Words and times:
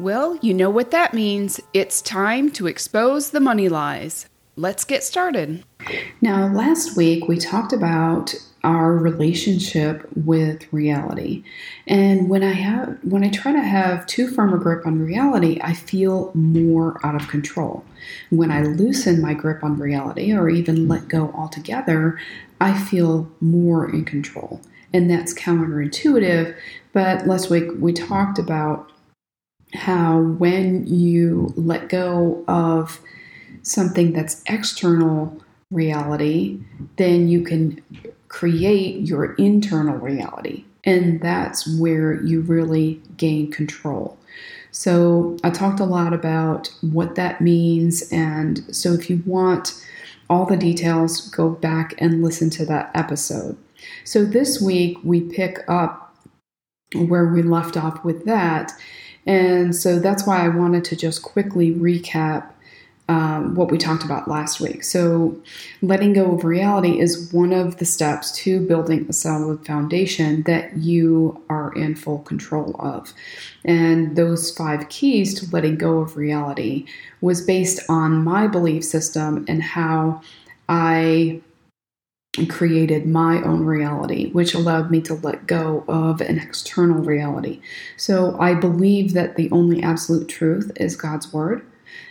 Well, 0.00 0.38
you 0.42 0.54
know 0.54 0.70
what 0.70 0.92
that 0.92 1.12
means. 1.12 1.60
It's 1.74 2.00
time 2.00 2.52
to 2.52 2.68
expose 2.68 3.30
the 3.30 3.40
money 3.40 3.68
lies. 3.68 4.26
Let's 4.54 4.84
get 4.84 5.02
started. 5.02 5.64
Now, 6.20 6.46
last 6.52 6.96
week 6.96 7.26
we 7.26 7.36
talked 7.36 7.72
about 7.72 8.34
our 8.62 8.92
relationship 8.92 10.08
with 10.14 10.72
reality. 10.72 11.42
And 11.86 12.28
when 12.28 12.44
I 12.44 12.52
have 12.52 12.98
when 13.02 13.24
I 13.24 13.30
try 13.30 13.52
to 13.52 13.60
have 13.60 14.06
too 14.06 14.28
firm 14.28 14.52
a 14.52 14.58
grip 14.58 14.86
on 14.86 15.04
reality, 15.04 15.60
I 15.62 15.74
feel 15.74 16.30
more 16.34 17.04
out 17.04 17.14
of 17.16 17.28
control. 17.28 17.84
When 18.30 18.52
I 18.52 18.62
loosen 18.62 19.20
my 19.20 19.34
grip 19.34 19.64
on 19.64 19.78
reality 19.78 20.32
or 20.32 20.48
even 20.48 20.86
let 20.86 21.08
go 21.08 21.32
altogether, 21.34 22.20
I 22.60 22.78
feel 22.78 23.28
more 23.40 23.90
in 23.90 24.04
control. 24.04 24.60
And 24.92 25.10
that's 25.10 25.34
counterintuitive, 25.34 26.56
but 26.92 27.26
last 27.26 27.50
week 27.50 27.68
we 27.78 27.92
talked 27.92 28.38
about 28.38 28.90
how 29.74 30.20
when 30.20 30.86
you 30.86 31.52
let 31.56 31.88
go 31.88 32.44
of 32.48 33.00
something 33.62 34.12
that's 34.12 34.42
external 34.46 35.40
reality, 35.70 36.58
then 36.96 37.28
you 37.28 37.42
can 37.42 37.82
create 38.28 39.00
your 39.00 39.34
internal 39.34 39.96
reality. 39.96 40.64
And 40.84 41.20
that's 41.20 41.78
where 41.78 42.22
you 42.22 42.40
really 42.40 43.00
gain 43.16 43.50
control. 43.50 44.16
So, 44.70 45.36
I 45.42 45.50
talked 45.50 45.80
a 45.80 45.84
lot 45.84 46.12
about 46.12 46.70
what 46.82 47.14
that 47.16 47.40
means. 47.40 48.10
And 48.12 48.64
so, 48.74 48.92
if 48.92 49.10
you 49.10 49.22
want 49.26 49.84
all 50.30 50.46
the 50.46 50.56
details, 50.56 51.28
go 51.30 51.50
back 51.50 51.94
and 51.98 52.22
listen 52.22 52.50
to 52.50 52.66
that 52.66 52.90
episode. 52.94 53.56
So, 54.04 54.24
this 54.24 54.60
week 54.60 54.98
we 55.02 55.20
pick 55.20 55.64
up 55.68 56.14
where 56.94 57.26
we 57.26 57.42
left 57.42 57.76
off 57.76 58.04
with 58.04 58.24
that. 58.26 58.72
And 59.28 59.76
so, 59.76 60.00
that's 60.00 60.26
why 60.26 60.44
I 60.44 60.48
wanted 60.48 60.84
to 60.86 60.96
just 60.96 61.22
quickly 61.22 61.72
recap 61.72 62.50
um, 63.08 63.54
what 63.54 63.70
we 63.70 63.78
talked 63.78 64.04
about 64.04 64.28
last 64.28 64.60
week. 64.60 64.84
So, 64.84 65.40
letting 65.80 66.12
go 66.12 66.34
of 66.34 66.44
reality 66.44 66.98
is 67.00 67.32
one 67.32 67.52
of 67.52 67.76
the 67.78 67.84
steps 67.84 68.32
to 68.38 68.60
building 68.60 69.06
a 69.08 69.12
solid 69.12 69.64
foundation 69.64 70.42
that 70.42 70.76
you 70.76 71.42
are 71.48 71.72
in 71.74 71.94
full 71.94 72.18
control 72.20 72.76
of. 72.78 73.14
And 73.64 74.16
those 74.16 74.50
five 74.50 74.88
keys 74.88 75.34
to 75.40 75.50
letting 75.50 75.76
go 75.76 75.98
of 75.98 76.16
reality 76.16 76.86
was 77.20 77.40
based 77.40 77.80
on 77.88 78.24
my 78.24 78.46
belief 78.46 78.84
system 78.84 79.44
and 79.48 79.62
how 79.62 80.20
I 80.68 81.40
created 82.46 83.06
my 83.06 83.42
own 83.42 83.64
reality, 83.64 84.30
which 84.30 84.54
allowed 84.54 84.90
me 84.90 85.00
to 85.02 85.14
let 85.14 85.46
go 85.46 85.84
of 85.88 86.20
an 86.20 86.38
external 86.38 87.02
reality. 87.02 87.60
So, 87.96 88.38
I 88.38 88.54
believe 88.54 89.14
that 89.14 89.36
the 89.36 89.50
only 89.50 89.82
absolute 89.82 90.28
truth 90.28 90.70
is 90.76 90.96
God's 90.96 91.32
Word. 91.32 91.64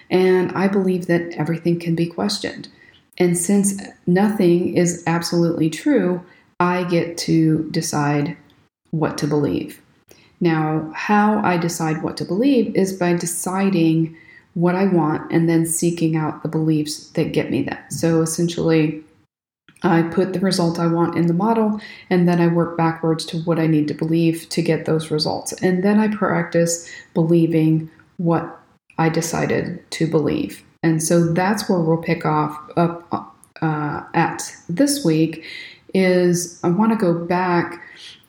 And 0.09 0.51
I 0.53 0.67
believe 0.67 1.07
that 1.07 1.33
everything 1.33 1.79
can 1.79 1.95
be 1.95 2.07
questioned. 2.07 2.69
And 3.17 3.37
since 3.37 3.81
nothing 4.05 4.75
is 4.75 5.03
absolutely 5.07 5.69
true, 5.69 6.23
I 6.59 6.83
get 6.85 7.17
to 7.19 7.67
decide 7.71 8.37
what 8.91 9.17
to 9.19 9.27
believe. 9.27 9.81
Now, 10.39 10.91
how 10.93 11.39
I 11.43 11.57
decide 11.57 12.03
what 12.03 12.17
to 12.17 12.25
believe 12.25 12.75
is 12.75 12.93
by 12.93 13.13
deciding 13.13 14.15
what 14.53 14.75
I 14.75 14.85
want 14.85 15.31
and 15.31 15.49
then 15.49 15.65
seeking 15.65 16.15
out 16.15 16.41
the 16.41 16.49
beliefs 16.49 17.09
that 17.09 17.31
get 17.31 17.51
me 17.51 17.63
that. 17.63 17.91
So 17.91 18.21
essentially, 18.21 19.03
I 19.83 20.01
put 20.01 20.33
the 20.33 20.39
result 20.39 20.79
I 20.79 20.87
want 20.87 21.17
in 21.17 21.27
the 21.27 21.33
model 21.33 21.79
and 22.09 22.27
then 22.27 22.41
I 22.41 22.47
work 22.47 22.77
backwards 22.77 23.25
to 23.27 23.39
what 23.41 23.59
I 23.59 23.67
need 23.67 23.87
to 23.89 23.93
believe 23.93 24.49
to 24.49 24.61
get 24.61 24.85
those 24.85 25.11
results. 25.11 25.53
And 25.61 25.83
then 25.83 25.99
I 25.99 26.07
practice 26.07 26.89
believing 27.13 27.89
what 28.17 28.59
I 28.97 29.09
decided 29.09 29.89
to 29.91 30.07
believe. 30.07 30.63
And 30.83 31.01
so 31.01 31.31
that's 31.33 31.69
where 31.69 31.79
we'll 31.79 31.97
pick 31.97 32.25
off 32.25 32.57
up 32.75 33.35
uh, 33.61 34.03
at 34.13 34.55
this 34.69 35.03
week 35.03 35.45
is 35.93 36.59
I 36.63 36.69
want 36.69 36.91
to 36.91 36.97
go 36.97 37.13
back 37.13 37.81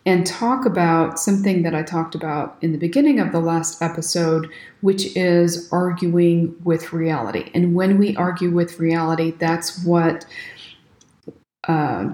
and 0.07 0.27
talk 0.27 0.65
about 0.65 1.19
something 1.19 1.63
that 1.63 1.75
I 1.75 1.83
talked 1.83 2.15
about 2.15 2.57
in 2.63 2.73
the 2.73 2.79
beginning 2.79 3.21
of 3.21 3.31
the 3.31 3.41
last 3.41 3.83
episode, 3.83 4.49
which 4.81 5.15
is 5.17 5.69
arguing 5.71 6.57
with 6.65 6.95
reality. 6.95 7.51
And 7.55 7.75
when 7.75 7.99
we 7.99 8.17
argue 8.17 8.51
with 8.51 8.79
reality, 8.79 9.33
that's 9.33 9.85
what 9.85 10.25
uh, 11.69 12.11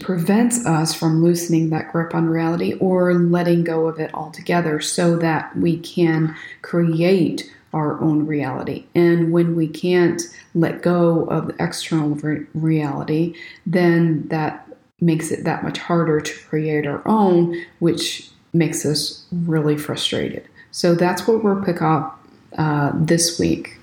prevents 0.00 0.64
us 0.64 0.94
from 0.94 1.22
loosening 1.22 1.70
that 1.70 1.92
grip 1.92 2.14
on 2.14 2.26
reality 2.26 2.74
or 2.74 3.14
letting 3.14 3.64
go 3.64 3.86
of 3.86 3.98
it 3.98 4.12
altogether 4.14 4.80
so 4.80 5.16
that 5.16 5.54
we 5.56 5.78
can 5.78 6.34
create 6.62 7.50
our 7.74 8.00
own 8.00 8.26
reality. 8.26 8.84
And 8.94 9.32
when 9.32 9.56
we 9.56 9.66
can't 9.68 10.22
let 10.54 10.80
go 10.80 11.24
of 11.24 11.48
the 11.48 11.56
external 11.62 12.10
re- 12.10 12.46
reality, 12.54 13.34
then 13.66 14.28
that 14.28 14.68
makes 15.00 15.30
it 15.30 15.44
that 15.44 15.64
much 15.64 15.78
harder 15.78 16.20
to 16.20 16.38
create 16.44 16.86
our 16.86 17.06
own, 17.06 17.60
which 17.80 18.30
makes 18.52 18.86
us 18.86 19.26
really 19.32 19.76
frustrated. 19.76 20.48
So 20.70 20.94
that's 20.94 21.26
what 21.26 21.42
we'll 21.42 21.62
pick 21.62 21.82
up 21.82 22.18
uh, 22.56 22.92
this 22.94 23.38
week. 23.38 23.76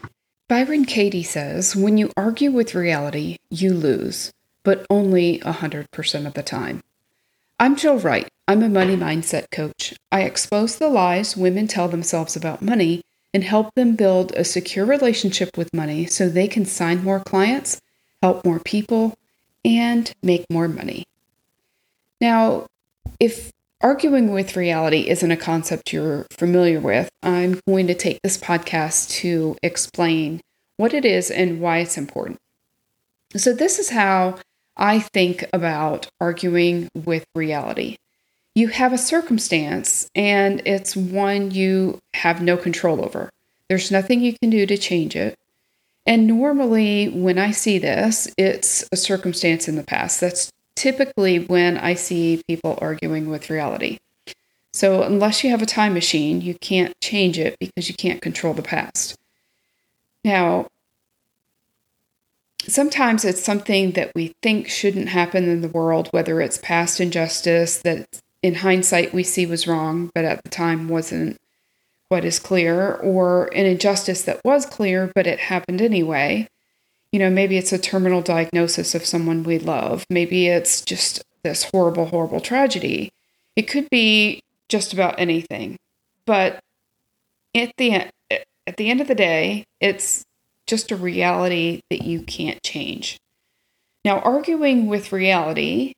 Byron 0.47 0.85
Katie 0.85 1.23
says 1.23 1.75
when 1.75 1.97
you 1.97 2.11
argue 2.17 2.51
with 2.51 2.75
reality, 2.75 3.37
you 3.49 3.73
lose, 3.73 4.31
but 4.63 4.85
only 4.89 5.39
100% 5.39 6.25
of 6.25 6.33
the 6.33 6.43
time. 6.43 6.83
I'm 7.59 7.75
Jill 7.75 7.99
Wright. 7.99 8.27
I'm 8.47 8.63
a 8.63 8.69
money 8.69 8.95
mindset 8.95 9.51
coach. 9.51 9.93
I 10.11 10.23
expose 10.23 10.77
the 10.77 10.89
lies 10.89 11.37
women 11.37 11.67
tell 11.67 11.87
themselves 11.87 12.35
about 12.35 12.61
money 12.61 13.01
and 13.33 13.43
help 13.43 13.73
them 13.75 13.95
build 13.95 14.31
a 14.33 14.43
secure 14.43 14.85
relationship 14.85 15.57
with 15.57 15.73
money 15.73 16.05
so 16.05 16.27
they 16.27 16.47
can 16.47 16.65
sign 16.65 17.03
more 17.03 17.19
clients, 17.19 17.79
help 18.21 18.43
more 18.43 18.59
people, 18.59 19.15
and 19.63 20.11
make 20.21 20.45
more 20.49 20.67
money. 20.67 21.05
Now, 22.19 22.67
if 23.19 23.51
arguing 23.81 24.31
with 24.31 24.55
reality 24.55 25.07
isn't 25.07 25.31
a 25.31 25.37
concept 25.37 25.93
you're 25.93 26.25
familiar 26.31 26.79
with, 26.79 27.09
I'm 27.23 27.59
going 27.67 27.87
to 27.87 27.95
take 27.95 28.21
this 28.21 28.37
podcast 28.37 29.09
to 29.21 29.55
explain 29.63 30.41
what 30.77 30.93
it 30.93 31.05
is 31.05 31.31
and 31.31 31.59
why 31.61 31.79
it's 31.79 31.97
important. 31.97 32.39
So, 33.35 33.53
this 33.53 33.79
is 33.79 33.89
how 33.89 34.37
I 34.77 34.99
think 34.99 35.45
about 35.53 36.09
arguing 36.19 36.89
with 36.95 37.25
reality 37.35 37.97
you 38.55 38.67
have 38.67 38.91
a 38.91 38.97
circumstance 38.97 40.09
and 40.13 40.61
it's 40.65 40.95
one 40.95 41.51
you 41.51 41.99
have 42.13 42.41
no 42.41 42.57
control 42.57 43.03
over. 43.03 43.29
There's 43.69 43.91
nothing 43.91 44.21
you 44.21 44.37
can 44.37 44.49
do 44.49 44.65
to 44.65 44.77
change 44.77 45.15
it. 45.15 45.37
And 46.05 46.27
normally, 46.27 47.09
when 47.09 47.37
I 47.37 47.51
see 47.51 47.77
this, 47.77 48.27
it's 48.37 48.83
a 48.91 48.97
circumstance 48.97 49.67
in 49.67 49.75
the 49.75 49.83
past. 49.83 50.19
That's 50.19 50.51
typically 50.75 51.39
when 51.39 51.77
I 51.77 51.93
see 51.93 52.41
people 52.47 52.77
arguing 52.81 53.29
with 53.29 53.49
reality. 53.49 53.99
So, 54.73 55.03
unless 55.03 55.43
you 55.43 55.51
have 55.51 55.61
a 55.61 55.67
time 55.67 55.93
machine, 55.93 56.41
you 56.41 56.55
can't 56.55 56.99
change 57.01 57.37
it 57.37 57.55
because 57.59 57.87
you 57.87 57.93
can't 57.93 58.21
control 58.21 58.53
the 58.53 58.63
past. 58.63 59.15
Now, 60.25 60.67
sometimes 62.67 63.25
it's 63.25 63.43
something 63.43 63.91
that 63.91 64.11
we 64.15 64.35
think 64.41 64.69
shouldn't 64.69 65.09
happen 65.09 65.49
in 65.49 65.61
the 65.61 65.67
world, 65.67 66.07
whether 66.11 66.41
it's 66.41 66.57
past 66.57 66.99
injustice 66.99 67.77
that 67.79 68.21
in 68.41 68.55
hindsight 68.55 69.13
we 69.13 69.23
see 69.23 69.45
was 69.45 69.67
wrong, 69.67 70.11
but 70.13 70.25
at 70.25 70.43
the 70.43 70.49
time 70.49 70.87
wasn't 70.87 71.39
quite 72.07 72.25
as 72.25 72.39
clear, 72.39 72.95
or 72.95 73.45
an 73.53 73.65
injustice 73.65 74.23
that 74.23 74.43
was 74.43 74.65
clear, 74.65 75.11
but 75.15 75.27
it 75.27 75.39
happened 75.39 75.81
anyway. 75.81 76.47
You 77.11 77.19
know, 77.19 77.29
maybe 77.29 77.57
it's 77.57 77.71
a 77.71 77.77
terminal 77.77 78.21
diagnosis 78.21 78.95
of 78.95 79.05
someone 79.05 79.43
we 79.43 79.59
love. 79.59 80.05
Maybe 80.09 80.47
it's 80.47 80.81
just 80.81 81.23
this 81.43 81.69
horrible, 81.71 82.07
horrible 82.07 82.41
tragedy. 82.41 83.11
It 83.55 83.63
could 83.63 83.89
be 83.89 84.41
just 84.69 84.93
about 84.93 85.19
anything. 85.19 85.77
But 86.25 86.59
at 87.55 87.73
the 87.77 88.09
at 88.29 88.77
the 88.77 88.89
end 88.89 89.01
of 89.01 89.07
the 89.07 89.15
day, 89.15 89.65
it's 89.79 90.23
just 90.67 90.91
a 90.91 90.95
reality 90.95 91.81
that 91.89 92.03
you 92.03 92.21
can't 92.21 92.61
change. 92.63 93.17
Now, 94.03 94.19
arguing 94.19 94.87
with 94.87 95.11
reality 95.11 95.93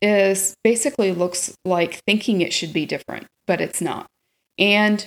is 0.00 0.54
basically 0.62 1.12
looks 1.12 1.54
like 1.64 2.00
thinking 2.06 2.40
it 2.40 2.52
should 2.52 2.72
be 2.72 2.86
different, 2.86 3.26
but 3.46 3.60
it's 3.60 3.80
not. 3.80 4.06
And 4.58 5.06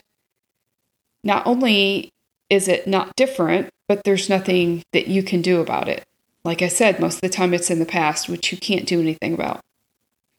not 1.24 1.46
only 1.48 2.12
is 2.50 2.68
it 2.68 2.88
not 2.88 3.16
different, 3.16 3.70
but 3.88 4.04
there's 4.04 4.30
nothing 4.30 4.84
that 4.94 5.08
you 5.08 5.24
can 5.24 5.42
do 5.42 5.62
about 5.62 5.88
it. 5.88 6.04
Like 6.44 6.62
I 6.62 6.68
said, 6.68 7.00
most 7.00 7.16
of 7.16 7.22
the 7.22 7.30
time 7.30 7.54
it's 7.54 7.70
in 7.70 7.80
the 7.80 7.86
past, 7.86 8.30
which 8.30 8.52
you 8.52 8.58
can't 8.58 8.88
do 8.88 9.00
anything 9.00 9.34
about. 9.34 9.62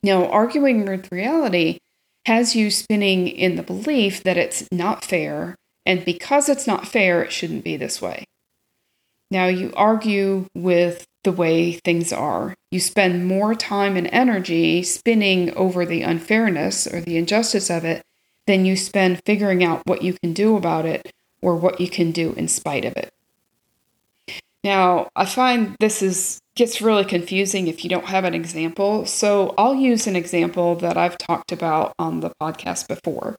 Now, 0.02 0.26
arguing 0.26 0.86
with 0.86 1.12
reality 1.12 1.78
has 2.26 2.56
you 2.56 2.70
spinning 2.70 3.28
in 3.28 3.56
the 3.56 3.62
belief 3.62 4.22
that 4.22 4.36
it's 4.36 4.66
not 4.72 5.04
fair, 5.04 5.56
and 5.84 6.04
because 6.04 6.48
it's 6.48 6.66
not 6.66 6.86
fair, 6.86 7.22
it 7.22 7.32
shouldn't 7.32 7.64
be 7.64 7.76
this 7.76 8.00
way. 8.00 8.24
Now, 9.30 9.46
you 9.46 9.72
argue 9.76 10.46
with 10.54 11.06
the 11.22 11.32
way 11.32 11.72
things 11.72 12.12
are. 12.12 12.54
You 12.70 12.80
spend 12.80 13.26
more 13.26 13.54
time 13.54 13.96
and 13.96 14.08
energy 14.12 14.82
spinning 14.82 15.54
over 15.54 15.84
the 15.84 16.02
unfairness 16.02 16.86
or 16.86 17.00
the 17.00 17.16
injustice 17.16 17.70
of 17.70 17.84
it 17.84 18.04
than 18.46 18.64
you 18.64 18.76
spend 18.76 19.22
figuring 19.24 19.62
out 19.62 19.82
what 19.86 20.02
you 20.02 20.14
can 20.22 20.32
do 20.32 20.56
about 20.56 20.86
it 20.86 21.12
or 21.42 21.54
what 21.56 21.80
you 21.80 21.88
can 21.88 22.10
do 22.10 22.32
in 22.32 22.48
spite 22.48 22.84
of 22.84 22.96
it. 22.96 23.12
Now, 24.64 25.08
I 25.16 25.24
find 25.24 25.76
this 25.80 26.02
is 26.02 26.40
gets 26.54 26.82
really 26.82 27.04
confusing 27.04 27.68
if 27.68 27.82
you 27.84 27.88
don't 27.88 28.06
have 28.06 28.24
an 28.24 28.34
example. 28.34 29.06
So, 29.06 29.54
I'll 29.56 29.74
use 29.74 30.06
an 30.06 30.16
example 30.16 30.74
that 30.76 30.96
I've 30.98 31.16
talked 31.16 31.52
about 31.52 31.94
on 31.98 32.20
the 32.20 32.32
podcast 32.40 32.88
before. 32.88 33.38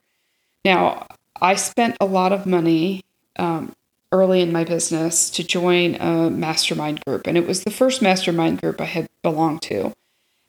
Now, 0.64 1.06
I 1.40 1.54
spent 1.54 1.96
a 2.00 2.06
lot 2.06 2.32
of 2.32 2.46
money 2.46 3.04
um, 3.36 3.74
early 4.12 4.40
in 4.40 4.52
my 4.52 4.64
business 4.64 5.30
to 5.30 5.42
join 5.42 5.96
a 5.96 6.30
mastermind 6.30 7.02
group, 7.04 7.26
and 7.26 7.36
it 7.36 7.46
was 7.46 7.64
the 7.64 7.70
first 7.70 8.02
mastermind 8.02 8.60
group 8.60 8.80
I 8.80 8.84
had 8.84 9.08
belonged 9.22 9.62
to. 9.62 9.92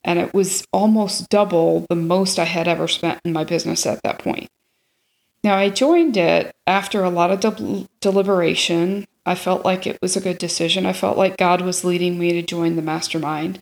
And 0.03 0.19
it 0.19 0.33
was 0.33 0.65
almost 0.73 1.29
double 1.29 1.85
the 1.89 1.95
most 1.95 2.37
I 2.37 2.43
had 2.43 2.67
ever 2.67 2.87
spent 2.87 3.21
in 3.23 3.31
my 3.31 3.45
business 3.45 3.85
at 3.85 4.03
that 4.03 4.19
point. 4.19 4.49
Now, 5.43 5.55
I 5.55 5.69
joined 5.69 6.17
it 6.17 6.53
after 6.67 7.03
a 7.03 7.09
lot 7.09 7.31
of 7.31 7.39
de- 7.39 7.87
deliberation. 8.01 9.05
I 9.25 9.35
felt 9.35 9.63
like 9.63 9.87
it 9.87 9.99
was 10.01 10.15
a 10.15 10.21
good 10.21 10.37
decision. 10.37 10.85
I 10.85 10.93
felt 10.93 11.17
like 11.17 11.37
God 11.37 11.61
was 11.61 11.85
leading 11.85 12.19
me 12.19 12.33
to 12.33 12.41
join 12.41 12.75
the 12.75 12.81
mastermind. 12.81 13.59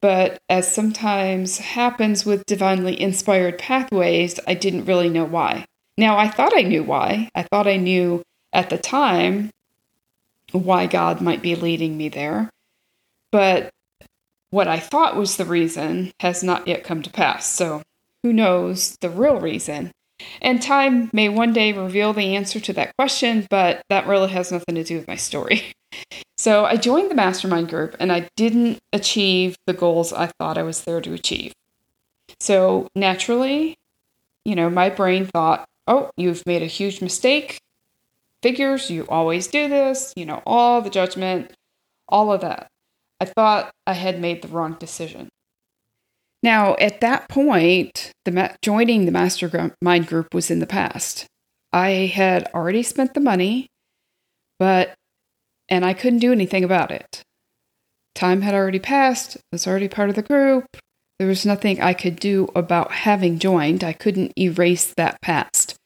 But 0.00 0.38
as 0.48 0.72
sometimes 0.72 1.58
happens 1.58 2.24
with 2.24 2.46
divinely 2.46 2.98
inspired 2.98 3.58
pathways, 3.58 4.40
I 4.46 4.54
didn't 4.54 4.86
really 4.86 5.10
know 5.10 5.24
why. 5.24 5.66
Now, 5.98 6.16
I 6.16 6.28
thought 6.28 6.56
I 6.56 6.62
knew 6.62 6.82
why. 6.82 7.28
I 7.34 7.42
thought 7.42 7.66
I 7.66 7.76
knew 7.76 8.22
at 8.52 8.70
the 8.70 8.78
time 8.78 9.50
why 10.52 10.86
God 10.86 11.20
might 11.20 11.42
be 11.42 11.54
leading 11.54 11.96
me 11.96 12.08
there. 12.08 12.50
But 13.30 13.70
what 14.50 14.66
I 14.66 14.80
thought 14.80 15.16
was 15.16 15.36
the 15.36 15.44
reason 15.44 16.12
has 16.20 16.42
not 16.42 16.66
yet 16.66 16.84
come 16.84 17.02
to 17.02 17.10
pass. 17.10 17.48
So 17.48 17.82
who 18.22 18.32
knows 18.32 18.96
the 19.00 19.10
real 19.10 19.40
reason? 19.40 19.92
And 20.42 20.60
time 20.60 21.08
may 21.12 21.28
one 21.28 21.52
day 21.52 21.72
reveal 21.72 22.12
the 22.12 22.36
answer 22.36 22.60
to 22.60 22.72
that 22.74 22.96
question, 22.96 23.46
but 23.48 23.82
that 23.88 24.06
really 24.06 24.28
has 24.30 24.52
nothing 24.52 24.74
to 24.74 24.84
do 24.84 24.96
with 24.96 25.08
my 25.08 25.16
story. 25.16 25.72
So 26.38 26.64
I 26.64 26.76
joined 26.76 27.10
the 27.10 27.14
mastermind 27.14 27.68
group 27.68 27.94
and 28.00 28.10
I 28.10 28.26
didn't 28.34 28.78
achieve 28.94 29.56
the 29.66 29.74
goals 29.74 30.10
I 30.10 30.30
thought 30.38 30.56
I 30.56 30.62
was 30.62 30.84
there 30.84 31.02
to 31.02 31.12
achieve. 31.12 31.52
So 32.38 32.88
naturally, 32.96 33.76
you 34.46 34.54
know, 34.54 34.70
my 34.70 34.88
brain 34.88 35.26
thought, 35.26 35.66
oh, 35.86 36.10
you've 36.16 36.46
made 36.46 36.62
a 36.62 36.66
huge 36.66 37.02
mistake. 37.02 37.58
Figures, 38.42 38.90
you 38.90 39.06
always 39.08 39.46
do 39.46 39.68
this, 39.68 40.12
you 40.16 40.24
know, 40.24 40.42
all 40.46 40.80
the 40.80 40.90
judgment, 40.90 41.52
all 42.08 42.32
of 42.32 42.40
that. 42.40 42.68
I 43.20 43.26
thought 43.26 43.70
I 43.86 43.92
had 43.92 44.20
made 44.20 44.40
the 44.40 44.48
wrong 44.48 44.76
decision. 44.78 45.28
Now, 46.42 46.74
at 46.80 47.00
that 47.02 47.28
point, 47.28 48.12
the 48.24 48.32
ma- 48.32 48.54
joining 48.62 49.04
the 49.04 49.12
mastermind 49.12 50.06
group 50.06 50.32
was 50.32 50.50
in 50.50 50.58
the 50.58 50.66
past. 50.66 51.26
I 51.72 51.90
had 52.14 52.48
already 52.54 52.82
spent 52.82 53.12
the 53.14 53.20
money, 53.20 53.66
but 54.58 54.94
and 55.68 55.84
I 55.84 55.92
couldn't 55.92 56.18
do 56.18 56.32
anything 56.32 56.64
about 56.64 56.90
it. 56.90 57.22
Time 58.14 58.40
had 58.40 58.54
already 58.54 58.78
passed. 58.78 59.36
I 59.36 59.40
was 59.52 59.66
already 59.66 59.86
part 59.86 60.08
of 60.08 60.16
the 60.16 60.22
group. 60.22 60.64
There 61.18 61.28
was 61.28 61.46
nothing 61.46 61.80
I 61.80 61.92
could 61.92 62.16
do 62.16 62.48
about 62.56 62.90
having 62.90 63.38
joined. 63.38 63.84
I 63.84 63.92
couldn't 63.92 64.32
erase 64.38 64.92
that 64.96 65.20
past. 65.20 65.76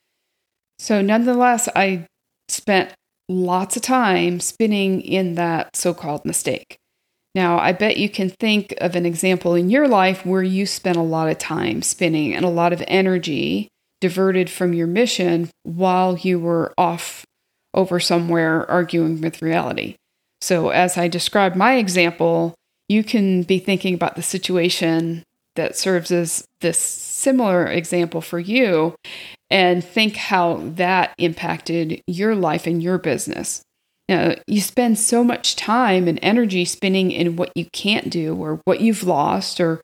So, 0.79 1.03
nonetheless, 1.03 1.69
I 1.75 2.06
spent 2.49 2.93
lots 3.29 3.76
of 3.76 3.82
time 3.82 4.41
spinning 4.41 5.00
in 5.00 5.35
that 5.35 5.76
so 5.76 5.94
called 5.94 6.25
mistake. 6.25 6.79
Now, 7.35 7.58
I 7.58 7.73
bet 7.73 7.96
you 7.96 8.08
can 8.08 8.31
think 8.31 8.75
of 8.79 8.94
an 8.94 9.06
example 9.06 9.55
in 9.55 9.70
your 9.70 9.88
life 9.88 10.25
where 10.25 10.43
you 10.43 10.67
spent 10.67 10.96
a 10.96 11.02
lot 11.02 11.29
of 11.29 11.38
time 11.38 11.82
spinning 11.82 12.35
and 12.35 12.44
a 12.44 12.50
lot 12.50 12.73
of 12.73 12.82
energy 12.87 13.69
diverted 14.00 14.49
from 14.50 14.73
your 14.73 14.87
mission 14.87 15.50
while 15.64 16.17
you 16.19 16.38
were 16.38 16.73
off 16.79 17.25
over 17.73 17.99
somewhere 17.99 18.70
arguing 18.70 19.20
with 19.20 19.43
reality. 19.43 19.96
So, 20.41 20.69
as 20.69 20.96
I 20.96 21.08
described 21.08 21.56
my 21.56 21.75
example, 21.76 22.55
you 22.88 23.02
can 23.02 23.43
be 23.43 23.58
thinking 23.58 23.94
about 23.94 24.14
the 24.14 24.23
situation 24.23 25.25
that 25.56 25.76
serves 25.76 26.11
as 26.11 26.44
this 26.61 26.79
similar 26.79 27.67
example 27.67 28.20
for 28.20 28.38
you 28.38 28.94
and 29.55 29.85
think 29.85 30.17
how 30.17 30.56
that 30.65 31.15
impacted 31.17 32.03
your 32.09 32.35
life 32.35 32.67
and 32.67 32.83
your 32.83 32.99
business. 32.99 33.62
Now, 34.09 34.35
you 34.49 34.61
spend 34.61 34.99
so 34.99 35.23
much 35.23 35.55
time 35.55 36.09
and 36.09 36.19
energy 36.21 36.65
spinning 36.65 37.12
in 37.12 37.37
what 37.37 37.53
you 37.55 37.67
can't 37.73 38.11
do 38.11 38.35
or 38.35 38.61
what 38.65 38.81
you've 38.81 39.05
lost 39.05 39.61
or 39.61 39.81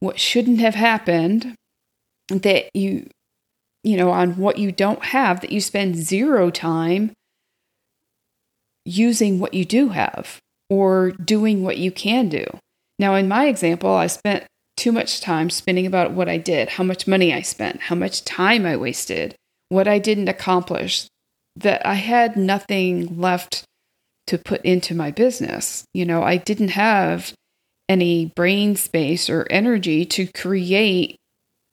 what 0.00 0.18
shouldn't 0.18 0.58
have 0.60 0.74
happened 0.74 1.54
that 2.28 2.70
you 2.74 3.06
you 3.84 3.98
know 3.98 4.10
on 4.10 4.38
what 4.38 4.56
you 4.56 4.72
don't 4.72 5.04
have 5.04 5.42
that 5.42 5.52
you 5.52 5.60
spend 5.60 5.96
zero 5.96 6.50
time 6.50 7.12
using 8.86 9.38
what 9.38 9.52
you 9.52 9.66
do 9.66 9.90
have 9.90 10.38
or 10.70 11.10
doing 11.10 11.62
what 11.62 11.76
you 11.76 11.92
can 11.92 12.30
do. 12.30 12.44
Now 12.98 13.14
in 13.14 13.28
my 13.28 13.46
example, 13.46 13.90
I 13.90 14.06
spent 14.06 14.44
too 14.76 14.92
much 14.92 15.20
time 15.20 15.50
spinning 15.50 15.86
about 15.86 16.12
what 16.12 16.28
I 16.28 16.36
did, 16.36 16.70
how 16.70 16.84
much 16.84 17.06
money 17.06 17.32
I 17.32 17.42
spent, 17.42 17.82
how 17.82 17.94
much 17.94 18.24
time 18.24 18.66
I 18.66 18.76
wasted, 18.76 19.34
what 19.68 19.88
I 19.88 19.98
didn't 19.98 20.28
accomplish, 20.28 21.06
that 21.56 21.84
I 21.86 21.94
had 21.94 22.36
nothing 22.36 23.18
left 23.18 23.64
to 24.26 24.38
put 24.38 24.62
into 24.62 24.94
my 24.94 25.10
business. 25.10 25.84
You 25.92 26.04
know, 26.04 26.22
I 26.22 26.36
didn't 26.36 26.68
have 26.68 27.32
any 27.88 28.32
brain 28.34 28.76
space 28.76 29.28
or 29.28 29.46
energy 29.50 30.04
to 30.06 30.26
create 30.28 31.16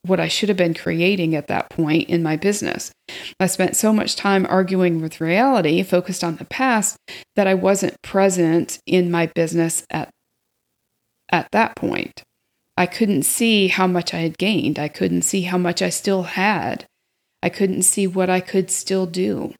what 0.03 0.19
I 0.19 0.27
should 0.27 0.49
have 0.49 0.57
been 0.57 0.73
creating 0.73 1.35
at 1.35 1.47
that 1.47 1.69
point 1.69 2.09
in 2.09 2.23
my 2.23 2.35
business. 2.35 2.91
I 3.39 3.45
spent 3.45 3.75
so 3.75 3.93
much 3.93 4.15
time 4.15 4.47
arguing 4.49 5.01
with 5.01 5.21
reality, 5.21 5.83
focused 5.83 6.23
on 6.23 6.37
the 6.37 6.45
past, 6.45 6.97
that 7.35 7.47
I 7.47 7.53
wasn't 7.53 8.01
present 8.01 8.79
in 8.85 9.11
my 9.11 9.27
business 9.27 9.85
at 9.89 10.09
at 11.31 11.47
that 11.51 11.75
point. 11.75 12.23
I 12.77 12.85
couldn't 12.85 13.23
see 13.23 13.67
how 13.67 13.87
much 13.87 14.13
I 14.13 14.19
had 14.19 14.37
gained. 14.37 14.79
I 14.79 14.87
couldn't 14.87 15.23
see 15.23 15.41
how 15.41 15.57
much 15.57 15.81
I 15.81 15.89
still 15.89 16.23
had. 16.23 16.85
I 17.43 17.49
couldn't 17.49 17.83
see 17.83 18.07
what 18.07 18.29
I 18.29 18.39
could 18.39 18.71
still 18.71 19.05
do. 19.05 19.53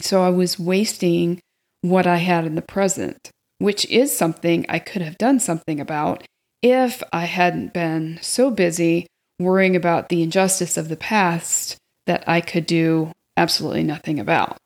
So 0.00 0.22
I 0.22 0.30
was 0.30 0.58
wasting 0.58 1.40
what 1.82 2.06
I 2.06 2.16
had 2.16 2.46
in 2.46 2.54
the 2.54 2.62
present, 2.62 3.30
which 3.58 3.86
is 3.86 4.16
something 4.16 4.64
I 4.68 4.78
could 4.78 5.02
have 5.02 5.18
done 5.18 5.40
something 5.40 5.80
about 5.80 6.24
if 6.62 7.02
I 7.12 7.24
hadn't 7.24 7.72
been 7.72 8.18
so 8.22 8.50
busy 8.50 9.06
worrying 9.38 9.76
about 9.76 10.08
the 10.08 10.22
injustice 10.22 10.76
of 10.76 10.88
the 10.88 10.96
past 10.96 11.76
that 12.06 12.24
I 12.26 12.40
could 12.40 12.66
do 12.66 13.12
absolutely 13.36 13.82
nothing 13.82 14.18
about. 14.20 14.56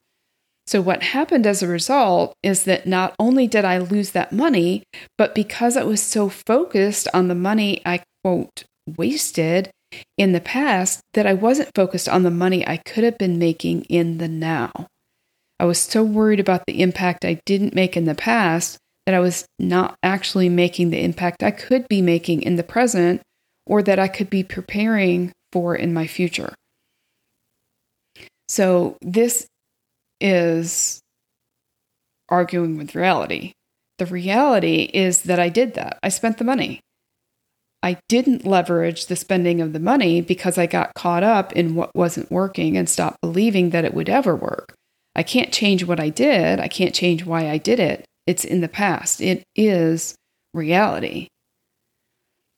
So, 0.68 0.82
what 0.82 1.02
happened 1.02 1.46
as 1.46 1.62
a 1.62 1.66
result 1.66 2.34
is 2.42 2.64
that 2.64 2.86
not 2.86 3.14
only 3.18 3.46
did 3.46 3.64
I 3.64 3.78
lose 3.78 4.10
that 4.10 4.32
money, 4.32 4.82
but 5.16 5.34
because 5.34 5.78
I 5.78 5.82
was 5.82 6.02
so 6.02 6.28
focused 6.28 7.08
on 7.14 7.28
the 7.28 7.34
money 7.34 7.80
I 7.86 8.02
quote 8.22 8.64
wasted 8.86 9.70
in 10.18 10.32
the 10.32 10.42
past, 10.42 11.00
that 11.14 11.26
I 11.26 11.32
wasn't 11.32 11.74
focused 11.74 12.06
on 12.06 12.22
the 12.22 12.30
money 12.30 12.68
I 12.68 12.76
could 12.76 13.02
have 13.02 13.16
been 13.16 13.38
making 13.38 13.84
in 13.84 14.18
the 14.18 14.28
now. 14.28 14.88
I 15.58 15.64
was 15.64 15.78
so 15.78 16.04
worried 16.04 16.38
about 16.38 16.66
the 16.66 16.82
impact 16.82 17.24
I 17.24 17.40
didn't 17.46 17.74
make 17.74 17.96
in 17.96 18.04
the 18.04 18.14
past 18.14 18.76
that 19.06 19.14
I 19.14 19.20
was 19.20 19.46
not 19.58 19.94
actually 20.02 20.50
making 20.50 20.90
the 20.90 21.02
impact 21.02 21.42
I 21.42 21.50
could 21.50 21.88
be 21.88 22.02
making 22.02 22.42
in 22.42 22.56
the 22.56 22.62
present 22.62 23.22
or 23.66 23.82
that 23.84 23.98
I 23.98 24.06
could 24.06 24.28
be 24.28 24.42
preparing 24.44 25.32
for 25.50 25.74
in 25.74 25.94
my 25.94 26.06
future. 26.06 26.52
So, 28.48 28.98
this 29.00 29.46
is 30.20 31.00
arguing 32.28 32.76
with 32.76 32.94
reality. 32.94 33.52
The 33.98 34.06
reality 34.06 34.90
is 34.94 35.22
that 35.22 35.40
I 35.40 35.48
did 35.48 35.74
that. 35.74 35.98
I 36.02 36.08
spent 36.08 36.38
the 36.38 36.44
money. 36.44 36.80
I 37.82 37.98
didn't 38.08 38.46
leverage 38.46 39.06
the 39.06 39.16
spending 39.16 39.60
of 39.60 39.72
the 39.72 39.80
money 39.80 40.20
because 40.20 40.58
I 40.58 40.66
got 40.66 40.94
caught 40.94 41.22
up 41.22 41.52
in 41.52 41.74
what 41.74 41.94
wasn't 41.94 42.30
working 42.30 42.76
and 42.76 42.88
stopped 42.88 43.20
believing 43.20 43.70
that 43.70 43.84
it 43.84 43.94
would 43.94 44.08
ever 44.08 44.34
work. 44.34 44.74
I 45.14 45.22
can't 45.22 45.52
change 45.52 45.84
what 45.84 46.00
I 46.00 46.08
did. 46.08 46.60
I 46.60 46.68
can't 46.68 46.94
change 46.94 47.24
why 47.24 47.48
I 47.48 47.58
did 47.58 47.80
it. 47.80 48.04
It's 48.26 48.44
in 48.44 48.60
the 48.60 48.68
past. 48.68 49.20
It 49.20 49.42
is 49.56 50.14
reality. 50.52 51.28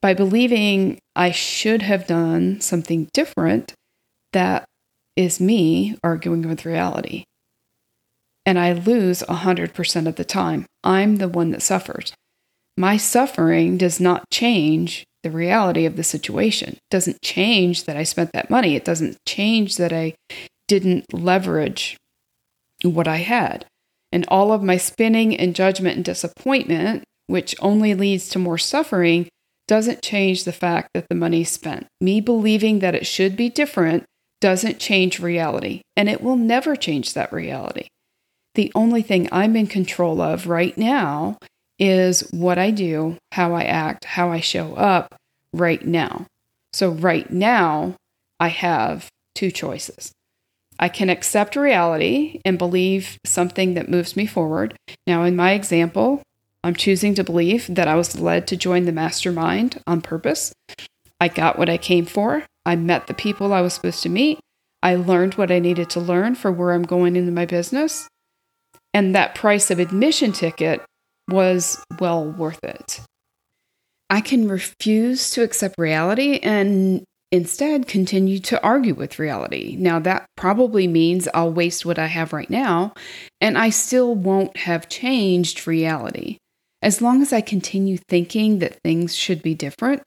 By 0.02 0.14
believing 0.14 0.98
I 1.14 1.30
should 1.30 1.82
have 1.82 2.06
done 2.06 2.60
something 2.60 3.08
different, 3.12 3.74
that 4.32 4.64
is 5.16 5.40
me 5.40 5.96
arguing 6.02 6.48
with 6.48 6.64
reality. 6.64 7.24
And 8.46 8.58
I 8.58 8.72
lose 8.72 9.22
100% 9.22 10.06
of 10.06 10.16
the 10.16 10.24
time. 10.24 10.66
I'm 10.82 11.16
the 11.16 11.28
one 11.28 11.50
that 11.50 11.62
suffers. 11.62 12.12
My 12.76 12.96
suffering 12.96 13.76
does 13.76 14.00
not 14.00 14.24
change 14.30 15.04
the 15.22 15.30
reality 15.30 15.84
of 15.84 15.96
the 15.96 16.04
situation. 16.04 16.70
It 16.74 16.90
doesn't 16.90 17.22
change 17.22 17.84
that 17.84 17.96
I 17.96 18.04
spent 18.04 18.32
that 18.32 18.50
money. 18.50 18.74
It 18.74 18.84
doesn't 18.84 19.18
change 19.26 19.76
that 19.76 19.92
I 19.92 20.14
didn't 20.66 21.12
leverage 21.12 21.96
what 22.82 23.06
I 23.06 23.18
had. 23.18 23.66
And 24.12 24.24
all 24.28 24.52
of 24.52 24.62
my 24.62 24.76
spinning 24.76 25.36
and 25.36 25.54
judgment 25.54 25.96
and 25.96 26.04
disappointment, 26.04 27.04
which 27.26 27.54
only 27.60 27.94
leads 27.94 28.28
to 28.30 28.38
more 28.38 28.58
suffering, 28.58 29.28
doesn't 29.68 30.02
change 30.02 30.44
the 30.44 30.52
fact 30.52 30.90
that 30.94 31.06
the 31.08 31.14
money 31.14 31.44
spent. 31.44 31.86
Me 32.00 32.20
believing 32.20 32.80
that 32.80 32.94
it 32.94 33.06
should 33.06 33.36
be 33.36 33.48
different 33.48 34.04
doesn't 34.40 34.80
change 34.80 35.20
reality, 35.20 35.82
and 35.96 36.08
it 36.08 36.22
will 36.22 36.36
never 36.36 36.74
change 36.74 37.12
that 37.14 37.32
reality. 37.32 37.86
The 38.54 38.72
only 38.74 39.02
thing 39.02 39.28
I'm 39.30 39.56
in 39.56 39.66
control 39.66 40.20
of 40.20 40.46
right 40.46 40.76
now 40.76 41.38
is 41.78 42.20
what 42.30 42.58
I 42.58 42.70
do, 42.70 43.16
how 43.32 43.54
I 43.54 43.64
act, 43.64 44.04
how 44.04 44.30
I 44.30 44.40
show 44.40 44.74
up 44.74 45.14
right 45.52 45.84
now. 45.84 46.26
So, 46.72 46.90
right 46.90 47.30
now, 47.30 47.96
I 48.38 48.48
have 48.48 49.08
two 49.34 49.50
choices. 49.50 50.12
I 50.78 50.88
can 50.88 51.10
accept 51.10 51.56
reality 51.56 52.40
and 52.44 52.58
believe 52.58 53.18
something 53.24 53.74
that 53.74 53.88
moves 53.88 54.16
me 54.16 54.26
forward. 54.26 54.74
Now, 55.06 55.24
in 55.24 55.36
my 55.36 55.52
example, 55.52 56.22
I'm 56.62 56.74
choosing 56.74 57.14
to 57.14 57.24
believe 57.24 57.74
that 57.74 57.88
I 57.88 57.94
was 57.94 58.18
led 58.18 58.46
to 58.48 58.56
join 58.56 58.84
the 58.84 58.92
mastermind 58.92 59.82
on 59.86 60.00
purpose. 60.00 60.52
I 61.20 61.28
got 61.28 61.58
what 61.58 61.68
I 61.68 61.76
came 61.76 62.06
for. 62.06 62.44
I 62.64 62.76
met 62.76 63.06
the 63.06 63.14
people 63.14 63.52
I 63.52 63.60
was 63.60 63.74
supposed 63.74 64.02
to 64.04 64.08
meet. 64.08 64.38
I 64.82 64.94
learned 64.94 65.34
what 65.34 65.50
I 65.50 65.58
needed 65.58 65.90
to 65.90 66.00
learn 66.00 66.34
for 66.34 66.50
where 66.50 66.72
I'm 66.72 66.82
going 66.82 67.16
into 67.16 67.32
my 67.32 67.46
business. 67.46 68.08
And 68.92 69.14
that 69.14 69.34
price 69.34 69.70
of 69.70 69.78
admission 69.78 70.32
ticket 70.32 70.82
was 71.28 71.82
well 72.00 72.24
worth 72.24 72.62
it. 72.64 73.00
I 74.08 74.20
can 74.20 74.48
refuse 74.48 75.30
to 75.30 75.42
accept 75.42 75.76
reality 75.78 76.40
and 76.42 77.04
instead 77.30 77.86
continue 77.86 78.40
to 78.40 78.60
argue 78.62 78.94
with 78.94 79.20
reality. 79.20 79.76
Now, 79.78 80.00
that 80.00 80.26
probably 80.36 80.88
means 80.88 81.28
I'll 81.32 81.52
waste 81.52 81.86
what 81.86 81.98
I 81.98 82.06
have 82.06 82.32
right 82.32 82.50
now, 82.50 82.92
and 83.40 83.56
I 83.56 83.70
still 83.70 84.14
won't 84.16 84.56
have 84.56 84.88
changed 84.88 85.66
reality. 85.66 86.38
As 86.82 87.00
long 87.00 87.22
as 87.22 87.32
I 87.32 87.40
continue 87.40 87.98
thinking 88.08 88.58
that 88.58 88.80
things 88.82 89.14
should 89.14 89.42
be 89.42 89.54
different, 89.54 90.02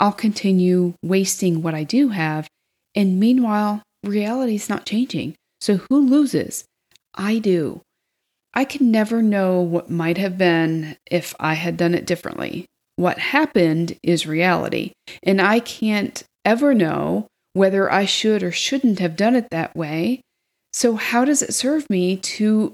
I'll 0.00 0.12
continue 0.12 0.94
wasting 1.02 1.62
what 1.62 1.74
I 1.74 1.84
do 1.84 2.08
have. 2.08 2.48
And 2.96 3.20
meanwhile, 3.20 3.82
reality's 4.02 4.68
not 4.68 4.86
changing. 4.86 5.36
So 5.60 5.76
who 5.76 6.00
loses? 6.00 6.64
I 7.14 7.38
do. 7.38 7.82
I 8.54 8.64
can 8.64 8.90
never 8.90 9.20
know 9.20 9.60
what 9.60 9.90
might 9.90 10.16
have 10.16 10.38
been 10.38 10.96
if 11.10 11.34
I 11.40 11.54
had 11.54 11.76
done 11.76 11.94
it 11.94 12.06
differently. 12.06 12.66
What 12.96 13.18
happened 13.18 13.98
is 14.02 14.26
reality, 14.26 14.92
and 15.22 15.40
I 15.40 15.58
can't 15.58 16.22
ever 16.44 16.72
know 16.72 17.26
whether 17.52 17.90
I 17.90 18.04
should 18.04 18.42
or 18.42 18.52
shouldn't 18.52 19.00
have 19.00 19.16
done 19.16 19.34
it 19.34 19.50
that 19.50 19.74
way. 19.74 20.20
So, 20.72 20.94
how 20.94 21.24
does 21.24 21.42
it 21.42 21.54
serve 21.54 21.90
me 21.90 22.16
to 22.16 22.72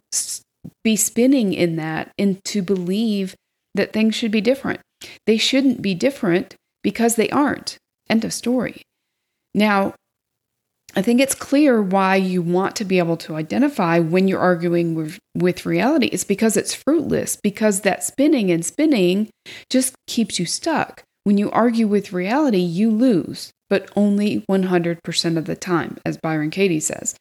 be 0.84 0.96
spinning 0.96 1.54
in 1.54 1.76
that 1.76 2.12
and 2.18 2.42
to 2.46 2.60
believe 2.60 3.34
that 3.74 3.92
things 3.92 4.14
should 4.14 4.30
be 4.30 4.42
different? 4.42 4.80
They 5.26 5.38
shouldn't 5.38 5.80
be 5.80 5.94
different 5.94 6.54
because 6.82 7.16
they 7.16 7.30
aren't. 7.30 7.78
End 8.10 8.24
of 8.24 8.32
story. 8.34 8.82
Now, 9.54 9.94
I 10.96 11.02
think 11.02 11.20
it's 11.20 11.34
clear 11.34 11.80
why 11.80 12.16
you 12.16 12.42
want 12.42 12.76
to 12.76 12.84
be 12.84 12.98
able 12.98 13.16
to 13.18 13.36
identify 13.36 13.98
when 13.98 14.26
you're 14.26 14.40
arguing 14.40 14.94
with, 14.94 15.18
with 15.34 15.66
reality. 15.66 16.06
It's 16.06 16.24
because 16.24 16.56
it's 16.56 16.74
fruitless, 16.74 17.36
because 17.36 17.82
that 17.82 18.02
spinning 18.02 18.50
and 18.50 18.64
spinning 18.64 19.28
just 19.70 19.94
keeps 20.06 20.38
you 20.38 20.46
stuck. 20.46 21.02
When 21.24 21.38
you 21.38 21.50
argue 21.50 21.86
with 21.86 22.12
reality, 22.12 22.58
you 22.58 22.90
lose, 22.90 23.52
but 23.68 23.90
only 23.94 24.44
100% 24.50 25.36
of 25.36 25.44
the 25.44 25.56
time, 25.56 25.98
as 26.04 26.16
Byron 26.16 26.50
Katie 26.50 26.80
says. 26.80 27.14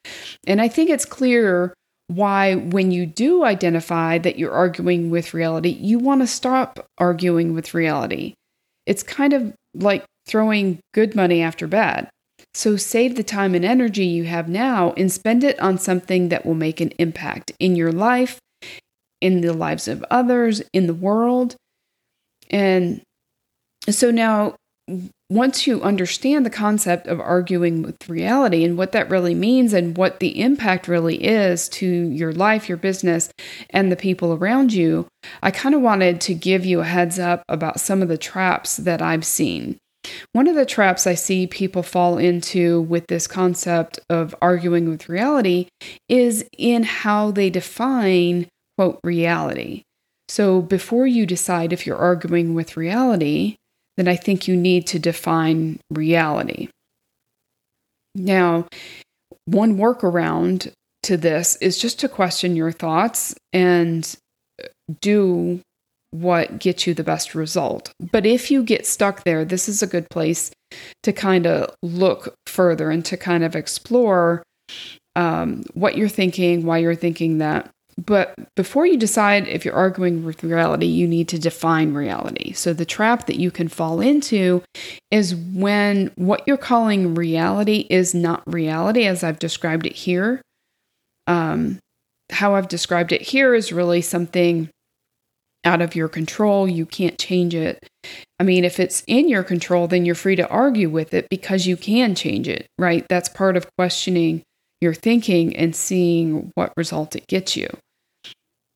And 0.47 0.61
I 0.61 0.67
think 0.67 0.89
it's 0.89 1.05
clear 1.05 1.73
why, 2.07 2.55
when 2.55 2.89
you 2.89 3.05
do 3.05 3.43
identify 3.43 4.17
that 4.17 4.39
you're 4.39 4.51
arguing 4.51 5.11
with 5.11 5.33
reality, 5.35 5.69
you 5.69 5.99
want 5.99 6.21
to 6.21 6.27
stop 6.27 6.87
arguing 6.97 7.53
with 7.53 7.75
reality. 7.75 8.33
It's 8.87 9.03
kind 9.03 9.33
of 9.33 9.53
like 9.75 10.05
throwing 10.25 10.79
good 10.93 11.13
money 11.13 11.43
after 11.43 11.67
bad. 11.67 12.09
So 12.53 12.75
save 12.77 13.15
the 13.15 13.23
time 13.23 13.55
and 13.55 13.63
energy 13.63 14.05
you 14.05 14.23
have 14.25 14.49
now 14.49 14.93
and 14.97 15.11
spend 15.11 15.43
it 15.43 15.59
on 15.59 15.77
something 15.77 16.29
that 16.29 16.45
will 16.45 16.55
make 16.55 16.81
an 16.81 16.91
impact 16.97 17.51
in 17.59 17.75
your 17.75 17.91
life, 17.91 18.39
in 19.21 19.41
the 19.41 19.53
lives 19.53 19.87
of 19.87 20.03
others, 20.09 20.61
in 20.73 20.87
the 20.87 20.93
world. 20.93 21.55
And 22.49 23.01
so 23.89 24.11
now, 24.11 24.55
once 25.29 25.67
you 25.67 25.81
understand 25.83 26.43
the 26.43 26.49
concept 26.49 27.05
of 27.05 27.19
arguing 27.19 27.83
with 27.83 28.09
reality 28.09 28.63
and 28.63 28.75
what 28.75 28.91
that 28.93 29.09
really 29.11 29.35
means 29.35 29.73
and 29.73 29.95
what 29.95 30.19
the 30.19 30.41
impact 30.41 30.87
really 30.87 31.23
is 31.23 31.69
to 31.69 31.85
your 31.85 32.33
life, 32.33 32.67
your 32.67 32.79
business, 32.79 33.31
and 33.69 33.91
the 33.91 33.95
people 33.95 34.33
around 34.33 34.73
you, 34.73 35.07
I 35.43 35.51
kind 35.51 35.75
of 35.75 35.81
wanted 35.81 36.19
to 36.21 36.33
give 36.33 36.65
you 36.65 36.79
a 36.79 36.85
heads 36.85 37.19
up 37.19 37.43
about 37.47 37.79
some 37.79 38.01
of 38.01 38.07
the 38.07 38.17
traps 38.17 38.77
that 38.77 39.03
I've 39.03 39.25
seen. 39.25 39.77
One 40.33 40.47
of 40.47 40.55
the 40.55 40.65
traps 40.65 41.07
I 41.07 41.15
see 41.15 41.47
people 41.47 41.83
fall 41.83 42.17
into 42.17 42.81
with 42.81 43.07
this 43.07 43.27
concept 43.27 43.99
of 44.09 44.35
arguing 44.41 44.89
with 44.89 45.09
reality 45.09 45.67
is 46.07 46.45
in 46.57 46.83
how 46.83 47.31
they 47.31 47.49
define, 47.49 48.47
quote, 48.77 48.99
reality. 49.03 49.83
So 50.27 50.61
before 50.61 51.07
you 51.07 51.25
decide 51.25 51.73
if 51.73 51.87
you're 51.87 51.97
arguing 51.97 52.53
with 52.53 52.77
reality, 52.77 53.55
then 53.97 54.07
I 54.07 54.15
think 54.15 54.47
you 54.47 54.55
need 54.55 54.87
to 54.87 54.99
define 54.99 55.79
reality. 55.89 56.69
Now, 58.15 58.67
one 59.45 59.77
workaround 59.77 60.71
to 61.03 61.17
this 61.17 61.55
is 61.57 61.77
just 61.77 61.99
to 61.99 62.09
question 62.09 62.55
your 62.55 62.71
thoughts 62.71 63.33
and 63.51 64.15
do 65.01 65.61
what 66.11 66.59
gets 66.59 66.87
you 66.87 66.93
the 66.93 67.03
best 67.03 67.35
result. 67.35 67.91
But 68.11 68.25
if 68.25 68.49
you 68.49 68.63
get 68.63 68.85
stuck 68.85 69.23
there, 69.23 69.45
this 69.45 69.69
is 69.69 69.83
a 69.83 69.87
good 69.87 70.09
place 70.09 70.51
to 71.03 71.13
kind 71.13 71.45
of 71.45 71.73
look 71.83 72.33
further 72.47 72.89
and 72.89 73.05
to 73.05 73.17
kind 73.17 73.43
of 73.43 73.55
explore 73.55 74.43
um, 75.15 75.63
what 75.73 75.97
you're 75.97 76.09
thinking, 76.09 76.65
why 76.65 76.79
you're 76.79 76.95
thinking 76.95 77.39
that. 77.39 77.69
But 77.97 78.33
before 78.55 78.85
you 78.85 78.97
decide 78.97 79.47
if 79.47 79.65
you're 79.65 79.75
arguing 79.75 80.23
with 80.23 80.43
reality, 80.43 80.85
you 80.85 81.05
need 81.07 81.27
to 81.29 81.39
define 81.39 81.93
reality. 81.93 82.53
So, 82.53 82.71
the 82.71 82.85
trap 82.85 83.25
that 83.25 83.39
you 83.39 83.51
can 83.51 83.67
fall 83.67 83.99
into 83.99 84.63
is 85.11 85.35
when 85.35 86.11
what 86.15 86.43
you're 86.47 86.55
calling 86.55 87.13
reality 87.13 87.87
is 87.89 88.15
not 88.15 88.41
reality, 88.47 89.05
as 89.05 89.21
I've 89.21 89.39
described 89.39 89.85
it 89.85 89.95
here. 89.95 90.41
Um, 91.27 91.79
how 92.31 92.55
I've 92.55 92.69
described 92.69 93.11
it 93.11 93.21
here 93.21 93.53
is 93.53 93.73
really 93.73 94.01
something 94.01 94.69
out 95.65 95.81
of 95.81 95.95
your 95.95 96.07
control. 96.07 96.67
You 96.67 96.85
can't 96.85 97.17
change 97.17 97.53
it. 97.53 97.85
I 98.39 98.43
mean, 98.43 98.63
if 98.63 98.79
it's 98.79 99.03
in 99.07 99.27
your 99.27 99.43
control, 99.43 99.87
then 99.87 100.05
you're 100.05 100.15
free 100.15 100.35
to 100.35 100.47
argue 100.47 100.89
with 100.89 101.13
it 101.13 101.27
because 101.29 101.67
you 101.67 101.75
can 101.75 102.15
change 102.15 102.47
it, 102.47 102.67
right? 102.77 103.05
That's 103.09 103.29
part 103.29 103.57
of 103.57 103.67
questioning 103.77 104.43
your 104.81 104.93
thinking 104.93 105.55
and 105.55 105.75
seeing 105.75 106.51
what 106.55 106.73
result 106.77 107.15
it 107.15 107.27
gets 107.27 107.57
you. 107.57 107.67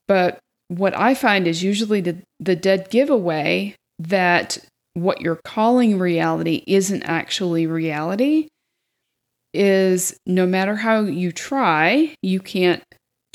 But 0.07 0.39
what 0.67 0.97
I 0.97 1.13
find 1.13 1.47
is 1.47 1.63
usually 1.63 2.01
the, 2.01 2.17
the 2.39 2.55
dead 2.55 2.89
giveaway 2.89 3.75
that 3.99 4.57
what 4.95 5.21
you're 5.21 5.39
calling 5.43 5.97
reality 5.97 6.63
isn't 6.67 7.03
actually 7.03 7.67
reality 7.67 8.47
is 9.53 10.17
no 10.25 10.45
matter 10.45 10.75
how 10.75 11.01
you 11.01 11.31
try, 11.31 12.15
you 12.21 12.39
can't 12.39 12.83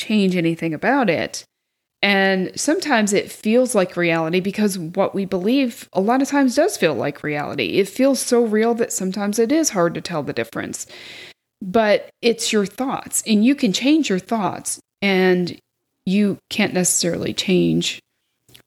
change 0.00 0.36
anything 0.36 0.74
about 0.74 1.08
it. 1.08 1.44
And 2.00 2.52
sometimes 2.58 3.12
it 3.12 3.30
feels 3.30 3.74
like 3.74 3.96
reality 3.96 4.40
because 4.40 4.78
what 4.78 5.14
we 5.14 5.24
believe 5.24 5.88
a 5.92 6.00
lot 6.00 6.22
of 6.22 6.28
times 6.28 6.54
does 6.54 6.76
feel 6.76 6.94
like 6.94 7.24
reality. 7.24 7.78
It 7.78 7.88
feels 7.88 8.20
so 8.20 8.44
real 8.44 8.74
that 8.74 8.92
sometimes 8.92 9.38
it 9.38 9.50
is 9.50 9.70
hard 9.70 9.94
to 9.94 10.00
tell 10.00 10.22
the 10.22 10.32
difference. 10.32 10.86
But 11.60 12.08
it's 12.22 12.52
your 12.52 12.66
thoughts, 12.66 13.24
and 13.26 13.44
you 13.44 13.56
can 13.56 13.72
change 13.72 14.08
your 14.08 14.20
thoughts, 14.20 14.78
and 15.02 15.58
you 16.06 16.38
can't 16.50 16.72
necessarily 16.72 17.34
change 17.34 18.00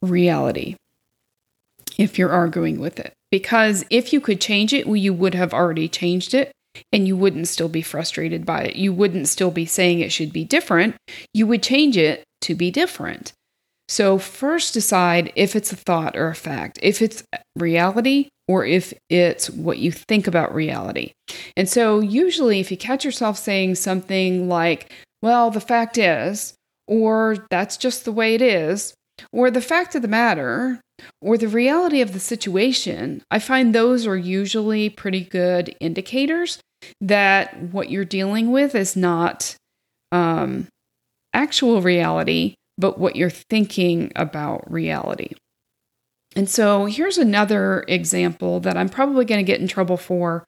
reality 0.02 0.76
if 1.98 2.20
you're 2.20 2.32
arguing 2.32 2.80
with 2.80 3.00
it. 3.00 3.14
Because 3.32 3.86
if 3.90 4.12
you 4.12 4.20
could 4.20 4.42
change 4.42 4.74
it, 4.74 4.86
well, 4.86 4.98
you 4.98 5.14
would 5.14 5.36
have 5.36 5.54
already 5.54 5.88
changed 5.88 6.34
it 6.34 6.52
and 6.92 7.08
you 7.08 7.16
wouldn't 7.16 7.48
still 7.48 7.70
be 7.70 7.82
frustrated 7.82 8.46
by 8.46 8.64
it. 8.64 8.76
You 8.76 8.94
wouldn't 8.94 9.28
still 9.28 9.52
be 9.52 9.66
saying 9.66 10.00
it 10.00 10.12
should 10.12 10.34
be 10.34 10.44
different. 10.44 10.96
You 11.34 11.48
would 11.48 11.64
change 11.64 11.98
it 11.98 12.24
to 12.42 12.56
be 12.56 12.72
different. 12.72 13.34
So, 13.88 14.18
first 14.18 14.74
decide 14.74 15.34
if 15.36 15.56
it's 15.56 15.74
a 15.74 15.76
thought 15.76 16.16
or 16.16 16.30
a 16.30 16.36
fact, 16.36 16.80
if 16.82 17.02
it's 17.02 17.24
reality 17.58 18.30
or 18.48 18.66
if 18.66 18.94
it's 19.10 19.50
what 19.50 19.80
you 19.80 19.92
think 19.92 20.28
about 20.28 20.56
reality. 20.56 21.12
And 21.58 21.68
so, 21.68 22.00
usually, 22.00 22.60
if 22.60 22.72
you 22.72 22.78
catch 22.78 23.04
yourself 23.04 23.38
saying 23.38 23.76
something 23.76 24.48
like, 24.48 24.92
well, 25.22 25.52
the 25.52 25.60
fact 25.60 25.98
is, 25.98 26.54
or 26.88 27.46
that's 27.50 27.78
just 27.78 28.06
the 28.06 28.12
way 28.12 28.34
it 28.34 28.42
is, 28.42 28.94
or 29.34 29.52
the 29.52 29.62
fact 29.62 29.94
of 29.94 30.02
the 30.02 30.08
matter, 30.08 30.80
or 31.22 31.38
the 31.38 31.48
reality 31.48 32.02
of 32.02 32.14
the 32.14 32.20
situation, 32.20 33.24
I 33.30 33.40
find 33.40 33.74
those 33.74 34.08
are 34.08 34.18
usually 34.18 34.90
pretty 34.90 35.22
good 35.22 35.76
indicators 35.80 36.60
that 37.00 37.58
what 37.72 37.90
you're 37.90 38.06
dealing 38.06 38.52
with 38.52 38.74
is 38.74 38.96
not 38.96 39.56
um, 40.12 40.68
actual 41.34 41.82
reality, 41.82 42.56
but 42.78 42.98
what 42.98 43.16
you're 43.16 43.30
thinking 43.30 44.12
about 44.16 44.70
reality. 44.72 45.34
And 46.36 46.50
so 46.50 46.86
here's 46.86 47.18
another 47.18 47.84
example 47.88 48.62
that 48.62 48.78
I'm 48.78 48.90
probably 48.90 49.26
going 49.26 49.40
to 49.40 49.52
get 49.52 49.60
in 49.60 49.68
trouble 49.68 49.98
for 49.98 50.46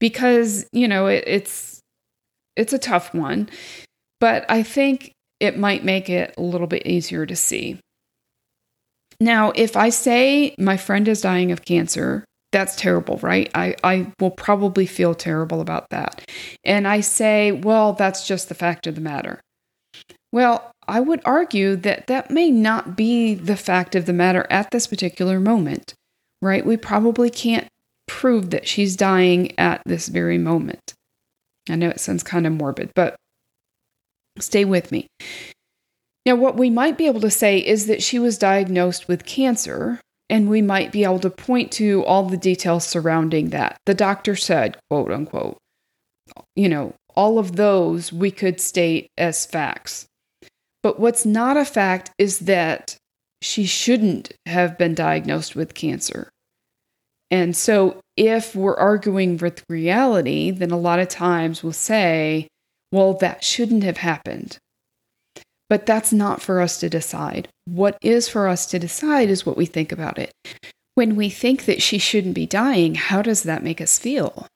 because, 0.00 0.66
you 0.72 0.88
know, 0.88 1.06
it, 1.06 1.24
it's 1.26 1.80
it's 2.56 2.72
a 2.72 2.78
tough 2.78 3.14
one, 3.14 3.50
but 4.18 4.46
I 4.48 4.62
think 4.62 5.12
it 5.40 5.58
might 5.58 5.84
make 5.84 6.08
it 6.08 6.34
a 6.38 6.42
little 6.42 6.66
bit 6.66 6.86
easier 6.86 7.26
to 7.26 7.36
see. 7.36 7.78
Now, 9.20 9.52
if 9.54 9.76
I 9.76 9.90
say 9.90 10.54
my 10.58 10.76
friend 10.76 11.06
is 11.06 11.20
dying 11.20 11.52
of 11.52 11.64
cancer, 11.64 12.24
that's 12.52 12.76
terrible, 12.76 13.18
right? 13.18 13.50
I, 13.54 13.74
I 13.84 14.12
will 14.20 14.30
probably 14.30 14.86
feel 14.86 15.14
terrible 15.14 15.60
about 15.60 15.90
that. 15.90 16.22
And 16.64 16.88
I 16.88 17.00
say, 17.00 17.52
well, 17.52 17.92
that's 17.92 18.26
just 18.26 18.48
the 18.48 18.54
fact 18.54 18.86
of 18.86 18.94
the 18.94 19.00
matter. 19.00 19.40
Well, 20.36 20.70
I 20.86 21.00
would 21.00 21.22
argue 21.24 21.76
that 21.76 22.08
that 22.08 22.30
may 22.30 22.50
not 22.50 22.94
be 22.94 23.32
the 23.32 23.56
fact 23.56 23.94
of 23.94 24.04
the 24.04 24.12
matter 24.12 24.46
at 24.50 24.70
this 24.70 24.86
particular 24.86 25.40
moment, 25.40 25.94
right? 26.42 26.66
We 26.66 26.76
probably 26.76 27.30
can't 27.30 27.66
prove 28.06 28.50
that 28.50 28.68
she's 28.68 28.96
dying 28.96 29.58
at 29.58 29.80
this 29.86 30.08
very 30.08 30.36
moment. 30.36 30.92
I 31.70 31.76
know 31.76 31.88
it 31.88 32.00
sounds 32.00 32.22
kind 32.22 32.46
of 32.46 32.52
morbid, 32.52 32.90
but 32.94 33.16
stay 34.38 34.66
with 34.66 34.92
me. 34.92 35.06
Now, 36.26 36.34
what 36.34 36.58
we 36.58 36.68
might 36.68 36.98
be 36.98 37.06
able 37.06 37.22
to 37.22 37.30
say 37.30 37.56
is 37.56 37.86
that 37.86 38.02
she 38.02 38.18
was 38.18 38.36
diagnosed 38.36 39.08
with 39.08 39.24
cancer, 39.24 40.02
and 40.28 40.50
we 40.50 40.60
might 40.60 40.92
be 40.92 41.04
able 41.04 41.20
to 41.20 41.30
point 41.30 41.72
to 41.72 42.04
all 42.04 42.24
the 42.24 42.36
details 42.36 42.84
surrounding 42.84 43.48
that. 43.48 43.78
The 43.86 43.94
doctor 43.94 44.36
said, 44.36 44.76
quote 44.90 45.10
unquote, 45.10 45.56
you 46.54 46.68
know, 46.68 46.92
all 47.14 47.38
of 47.38 47.56
those 47.56 48.12
we 48.12 48.30
could 48.30 48.60
state 48.60 49.08
as 49.16 49.46
facts. 49.46 50.06
But 50.86 51.00
what's 51.00 51.26
not 51.26 51.56
a 51.56 51.64
fact 51.64 52.12
is 52.16 52.38
that 52.38 52.96
she 53.42 53.66
shouldn't 53.66 54.32
have 54.46 54.78
been 54.78 54.94
diagnosed 54.94 55.56
with 55.56 55.74
cancer. 55.74 56.28
And 57.28 57.56
so, 57.56 57.98
if 58.16 58.54
we're 58.54 58.76
arguing 58.76 59.36
with 59.36 59.64
reality, 59.68 60.52
then 60.52 60.70
a 60.70 60.78
lot 60.78 61.00
of 61.00 61.08
times 61.08 61.64
we'll 61.64 61.72
say, 61.72 62.46
well, 62.92 63.14
that 63.14 63.42
shouldn't 63.42 63.82
have 63.82 63.96
happened. 63.96 64.58
But 65.68 65.86
that's 65.86 66.12
not 66.12 66.40
for 66.40 66.60
us 66.60 66.78
to 66.78 66.88
decide. 66.88 67.48
What 67.64 67.98
is 68.00 68.28
for 68.28 68.46
us 68.46 68.64
to 68.66 68.78
decide 68.78 69.28
is 69.28 69.44
what 69.44 69.56
we 69.56 69.66
think 69.66 69.90
about 69.90 70.18
it. 70.20 70.30
When 70.94 71.16
we 71.16 71.30
think 71.30 71.64
that 71.64 71.82
she 71.82 71.98
shouldn't 71.98 72.36
be 72.36 72.46
dying, 72.46 72.94
how 72.94 73.22
does 73.22 73.42
that 73.42 73.64
make 73.64 73.80
us 73.80 73.98
feel? 73.98 74.46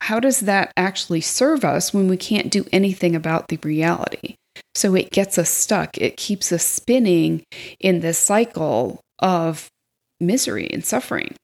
How 0.00 0.18
does 0.18 0.40
that 0.40 0.72
actually 0.76 1.20
serve 1.20 1.64
us 1.64 1.94
when 1.94 2.08
we 2.08 2.16
can't 2.16 2.50
do 2.50 2.66
anything 2.72 3.14
about 3.14 3.46
the 3.46 3.60
reality? 3.62 4.34
So 4.74 4.94
it 4.94 5.10
gets 5.10 5.38
us 5.38 5.50
stuck. 5.50 5.98
It 5.98 6.16
keeps 6.16 6.52
us 6.52 6.64
spinning 6.64 7.44
in 7.80 8.00
this 8.00 8.18
cycle 8.18 9.00
of 9.18 9.68
misery 10.20 10.68
and 10.70 10.84
suffering. 10.84 11.34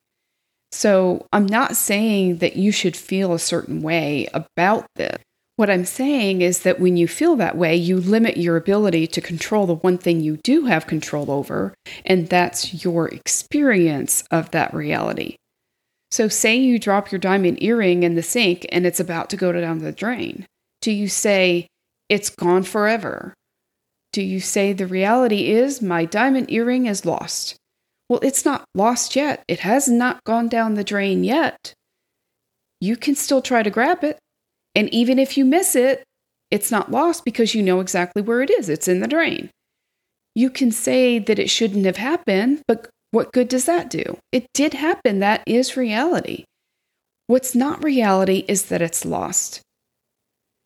So 0.72 1.26
I'm 1.32 1.46
not 1.46 1.76
saying 1.76 2.38
that 2.38 2.56
you 2.56 2.72
should 2.72 2.96
feel 2.96 3.32
a 3.32 3.38
certain 3.38 3.80
way 3.80 4.28
about 4.34 4.86
this. 4.96 5.18
What 5.56 5.70
I'm 5.70 5.84
saying 5.84 6.42
is 6.42 6.60
that 6.60 6.80
when 6.80 6.96
you 6.96 7.06
feel 7.06 7.36
that 7.36 7.56
way, 7.56 7.76
you 7.76 8.00
limit 8.00 8.36
your 8.36 8.56
ability 8.56 9.06
to 9.06 9.20
control 9.20 9.66
the 9.66 9.76
one 9.76 9.98
thing 9.98 10.20
you 10.20 10.38
do 10.38 10.66
have 10.66 10.88
control 10.88 11.30
over, 11.30 11.74
and 12.04 12.28
that's 12.28 12.84
your 12.84 13.06
experience 13.06 14.24
of 14.32 14.50
that 14.50 14.74
reality. 14.74 15.36
So, 16.10 16.26
say 16.26 16.56
you 16.56 16.80
drop 16.80 17.12
your 17.12 17.20
diamond 17.20 17.62
earring 17.62 18.02
in 18.02 18.16
the 18.16 18.22
sink 18.22 18.66
and 18.70 18.84
it's 18.84 19.00
about 19.00 19.30
to 19.30 19.36
go 19.36 19.52
down 19.52 19.78
the 19.78 19.92
drain. 19.92 20.46
Do 20.80 20.90
you 20.90 21.08
say, 21.08 21.68
it's 22.08 22.30
gone 22.30 22.62
forever? 22.62 23.34
Do 24.12 24.22
you 24.22 24.40
say, 24.40 24.72
the 24.72 24.86
reality 24.86 25.50
is 25.50 25.82
my 25.82 26.04
diamond 26.04 26.50
earring 26.50 26.86
is 26.86 27.04
lost? 27.04 27.56
Well, 28.08 28.20
it's 28.22 28.44
not 28.44 28.64
lost 28.74 29.16
yet. 29.16 29.42
It 29.48 29.60
has 29.60 29.88
not 29.88 30.22
gone 30.24 30.48
down 30.48 30.74
the 30.74 30.84
drain 30.84 31.24
yet. 31.24 31.72
You 32.80 32.96
can 32.96 33.14
still 33.14 33.42
try 33.42 33.62
to 33.62 33.70
grab 33.70 34.04
it. 34.04 34.18
And 34.74 34.92
even 34.92 35.18
if 35.18 35.36
you 35.36 35.44
miss 35.44 35.74
it, 35.74 36.04
it's 36.50 36.70
not 36.70 36.90
lost 36.90 37.24
because 37.24 37.54
you 37.54 37.62
know 37.62 37.80
exactly 37.80 38.22
where 38.22 38.42
it 38.42 38.50
is. 38.50 38.68
It's 38.68 38.88
in 38.88 39.00
the 39.00 39.08
drain. 39.08 39.50
You 40.34 40.50
can 40.50 40.70
say 40.70 41.18
that 41.18 41.38
it 41.38 41.48
shouldn't 41.48 41.86
have 41.86 41.96
happened, 41.96 42.62
but 42.68 42.88
what 43.10 43.32
good 43.32 43.48
does 43.48 43.64
that 43.64 43.88
do? 43.88 44.18
It 44.32 44.46
did 44.52 44.74
happen. 44.74 45.20
That 45.20 45.42
is 45.46 45.76
reality. 45.76 46.44
What's 47.26 47.54
not 47.54 47.82
reality 47.82 48.44
is 48.48 48.66
that 48.66 48.82
it's 48.82 49.04
lost. 49.04 49.62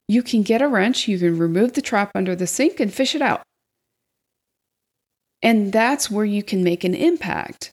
You 0.08 0.22
can 0.22 0.42
get 0.42 0.62
a 0.62 0.68
wrench, 0.68 1.06
you 1.06 1.18
can 1.18 1.38
remove 1.38 1.74
the 1.74 1.82
trap 1.82 2.10
under 2.14 2.34
the 2.34 2.46
sink 2.46 2.80
and 2.80 2.92
fish 2.92 3.14
it 3.14 3.22
out. 3.22 3.42
And 5.42 5.72
that's 5.72 6.10
where 6.10 6.24
you 6.24 6.42
can 6.42 6.64
make 6.64 6.82
an 6.82 6.94
impact. 6.94 7.70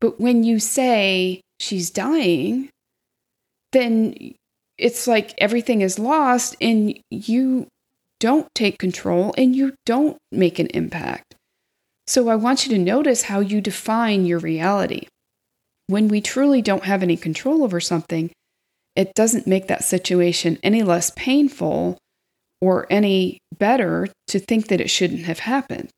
But 0.00 0.20
when 0.20 0.44
you 0.44 0.58
say 0.58 1.42
she's 1.60 1.90
dying, 1.90 2.70
then 3.72 4.34
it's 4.78 5.06
like 5.06 5.34
everything 5.38 5.82
is 5.82 5.98
lost 5.98 6.56
and 6.60 6.98
you 7.10 7.66
don't 8.20 8.48
take 8.54 8.78
control 8.78 9.34
and 9.36 9.54
you 9.54 9.74
don't 9.84 10.16
make 10.32 10.58
an 10.58 10.68
impact. 10.68 11.34
So 12.06 12.28
I 12.28 12.36
want 12.36 12.64
you 12.66 12.72
to 12.72 12.82
notice 12.82 13.22
how 13.22 13.40
you 13.40 13.60
define 13.60 14.24
your 14.24 14.38
reality. 14.38 15.08
When 15.88 16.08
we 16.08 16.20
truly 16.20 16.62
don't 16.62 16.84
have 16.84 17.02
any 17.02 17.16
control 17.16 17.62
over 17.62 17.80
something, 17.80 18.30
it 18.96 19.14
doesn't 19.14 19.46
make 19.46 19.68
that 19.68 19.84
situation 19.84 20.58
any 20.62 20.82
less 20.82 21.10
painful 21.10 21.98
or 22.60 22.86
any 22.90 23.38
better 23.56 24.08
to 24.28 24.38
think 24.38 24.68
that 24.68 24.80
it 24.80 24.90
shouldn't 24.90 25.24
have 25.24 25.40
happened. 25.40 25.90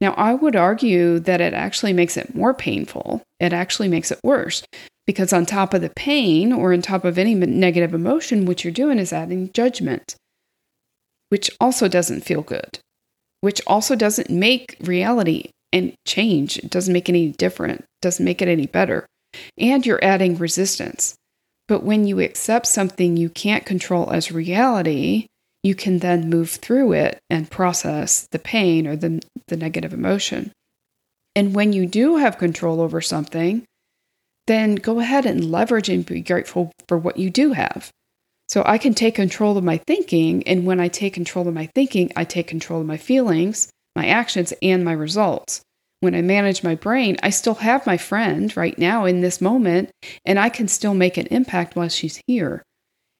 Now, 0.00 0.12
I 0.14 0.34
would 0.34 0.54
argue 0.54 1.18
that 1.20 1.40
it 1.40 1.54
actually 1.54 1.92
makes 1.92 2.16
it 2.16 2.34
more 2.34 2.54
painful. 2.54 3.22
It 3.40 3.52
actually 3.52 3.88
makes 3.88 4.10
it 4.10 4.20
worse 4.22 4.62
because, 5.06 5.32
on 5.32 5.46
top 5.46 5.74
of 5.74 5.80
the 5.80 5.90
pain 5.90 6.52
or 6.52 6.72
on 6.72 6.82
top 6.82 7.04
of 7.04 7.18
any 7.18 7.34
negative 7.34 7.94
emotion, 7.94 8.46
what 8.46 8.62
you're 8.62 8.72
doing 8.72 8.98
is 8.98 9.12
adding 9.12 9.50
judgment, 9.52 10.14
which 11.30 11.50
also 11.60 11.88
doesn't 11.88 12.24
feel 12.24 12.42
good, 12.42 12.78
which 13.40 13.60
also 13.66 13.96
doesn't 13.96 14.30
make 14.30 14.76
reality 14.80 15.50
and 15.72 15.94
change. 16.06 16.58
It 16.58 16.70
doesn't 16.70 16.92
make 16.92 17.08
any 17.08 17.30
different, 17.32 17.84
doesn't 18.00 18.24
make 18.24 18.40
it 18.40 18.48
any 18.48 18.66
better. 18.66 19.06
And 19.58 19.84
you're 19.84 20.02
adding 20.02 20.36
resistance. 20.36 21.14
But 21.68 21.84
when 21.84 22.06
you 22.06 22.20
accept 22.20 22.66
something 22.66 23.16
you 23.16 23.28
can't 23.28 23.66
control 23.66 24.10
as 24.10 24.32
reality, 24.32 25.26
you 25.62 25.74
can 25.74 25.98
then 25.98 26.30
move 26.30 26.50
through 26.50 26.92
it 26.92 27.18
and 27.28 27.50
process 27.50 28.26
the 28.32 28.38
pain 28.38 28.86
or 28.86 28.96
the, 28.96 29.22
the 29.48 29.56
negative 29.56 29.92
emotion. 29.92 30.50
And 31.36 31.54
when 31.54 31.72
you 31.72 31.86
do 31.86 32.16
have 32.16 32.38
control 32.38 32.80
over 32.80 33.00
something, 33.00 33.64
then 34.46 34.76
go 34.76 34.98
ahead 34.98 35.26
and 35.26 35.52
leverage 35.52 35.90
and 35.90 36.06
be 36.06 36.22
grateful 36.22 36.72
for 36.88 36.96
what 36.96 37.18
you 37.18 37.28
do 37.28 37.52
have. 37.52 37.90
So 38.48 38.62
I 38.64 38.78
can 38.78 38.94
take 38.94 39.14
control 39.14 39.58
of 39.58 39.64
my 39.64 39.76
thinking. 39.86 40.42
And 40.48 40.64
when 40.64 40.80
I 40.80 40.88
take 40.88 41.12
control 41.12 41.46
of 41.46 41.54
my 41.54 41.68
thinking, 41.74 42.10
I 42.16 42.24
take 42.24 42.46
control 42.46 42.80
of 42.80 42.86
my 42.86 42.96
feelings, 42.96 43.70
my 43.94 44.06
actions, 44.06 44.54
and 44.62 44.82
my 44.82 44.92
results. 44.92 45.60
When 46.00 46.14
I 46.14 46.22
manage 46.22 46.62
my 46.62 46.76
brain, 46.76 47.16
I 47.22 47.30
still 47.30 47.56
have 47.56 47.86
my 47.86 47.96
friend 47.96 48.56
right 48.56 48.78
now 48.78 49.04
in 49.04 49.20
this 49.20 49.40
moment, 49.40 49.90
and 50.24 50.38
I 50.38 50.48
can 50.48 50.68
still 50.68 50.94
make 50.94 51.16
an 51.16 51.26
impact 51.26 51.74
while 51.74 51.88
she's 51.88 52.22
here. 52.26 52.62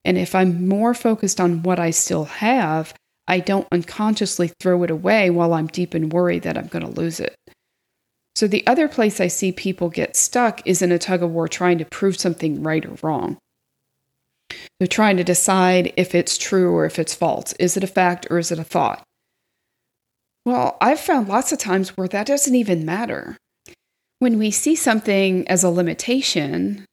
And 0.04 0.16
if 0.16 0.34
I'm 0.34 0.68
more 0.68 0.94
focused 0.94 1.40
on 1.40 1.64
what 1.64 1.80
I 1.80 1.90
still 1.90 2.24
have, 2.24 2.94
I 3.26 3.40
don't 3.40 3.66
unconsciously 3.72 4.52
throw 4.60 4.84
it 4.84 4.90
away 4.90 5.28
while 5.28 5.54
I'm 5.54 5.66
deep 5.66 5.94
in 5.94 6.08
worry 6.08 6.38
that 6.38 6.56
I'm 6.56 6.68
going 6.68 6.84
to 6.84 7.00
lose 7.00 7.20
it. 7.20 7.34
So, 8.36 8.46
the 8.46 8.64
other 8.66 8.86
place 8.86 9.20
I 9.20 9.26
see 9.26 9.50
people 9.50 9.90
get 9.90 10.14
stuck 10.14 10.64
is 10.64 10.80
in 10.80 10.92
a 10.92 10.98
tug 10.98 11.24
of 11.24 11.30
war 11.30 11.48
trying 11.48 11.78
to 11.78 11.84
prove 11.84 12.16
something 12.16 12.62
right 12.62 12.86
or 12.86 12.96
wrong. 13.02 13.38
They're 14.78 14.86
trying 14.86 15.16
to 15.16 15.24
decide 15.24 15.92
if 15.96 16.14
it's 16.14 16.38
true 16.38 16.72
or 16.72 16.86
if 16.86 17.00
it's 17.00 17.14
false. 17.14 17.52
Is 17.54 17.76
it 17.76 17.82
a 17.82 17.88
fact 17.88 18.28
or 18.30 18.38
is 18.38 18.52
it 18.52 18.60
a 18.60 18.64
thought? 18.64 19.02
Well, 20.48 20.78
I've 20.80 20.98
found 20.98 21.28
lots 21.28 21.52
of 21.52 21.58
times 21.58 21.90
where 21.90 22.08
that 22.08 22.26
doesn't 22.26 22.54
even 22.54 22.86
matter. 22.86 23.36
When 24.18 24.38
we 24.38 24.50
see 24.50 24.76
something 24.76 25.46
as 25.46 25.62
a 25.62 25.68
limitation, 25.68 26.86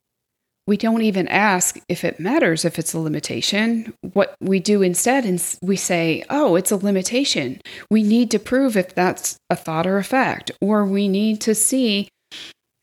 we 0.67 0.75
don't 0.75 1.03
even 1.03 1.29
ask 1.29 1.79
if 1.87 2.03
it 2.03 2.19
matters 2.19 2.65
if 2.65 2.77
it's 2.77 2.93
a 2.93 2.99
limitation. 2.99 3.93
What 4.01 4.35
we 4.41 4.59
do 4.59 4.81
instead 4.81 5.23
is 5.23 5.57
we 5.61 5.77
say, 5.77 6.25
oh, 6.29 6.57
it's 6.57 6.71
a 6.71 6.75
limitation. 6.75 7.61
We 7.89 8.03
need 8.03 8.29
to 8.31 8.39
prove 8.39 8.75
if 8.75 8.93
that's 8.93 9.37
a 9.49 9.55
thought 9.55 9.87
or 9.87 9.99
a 9.99 10.03
fact, 10.03 10.51
or 10.59 10.83
we 10.83 11.07
need 11.07 11.39
to 11.39 11.55
see 11.55 12.09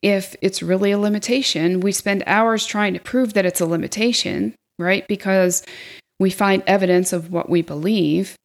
if 0.01 0.35
it's 0.41 0.63
really 0.63 0.89
a 0.89 0.97
limitation. 0.97 1.81
We 1.81 1.91
spend 1.91 2.23
hours 2.25 2.65
trying 2.65 2.95
to 2.95 2.99
prove 2.99 3.35
that 3.35 3.45
it's 3.45 3.61
a 3.61 3.67
limitation, 3.67 4.55
right? 4.79 5.07
Because 5.07 5.63
we 6.19 6.31
find 6.31 6.63
evidence 6.65 7.13
of 7.13 7.31
what 7.31 7.47
we 7.47 7.61
believe. 7.61 8.35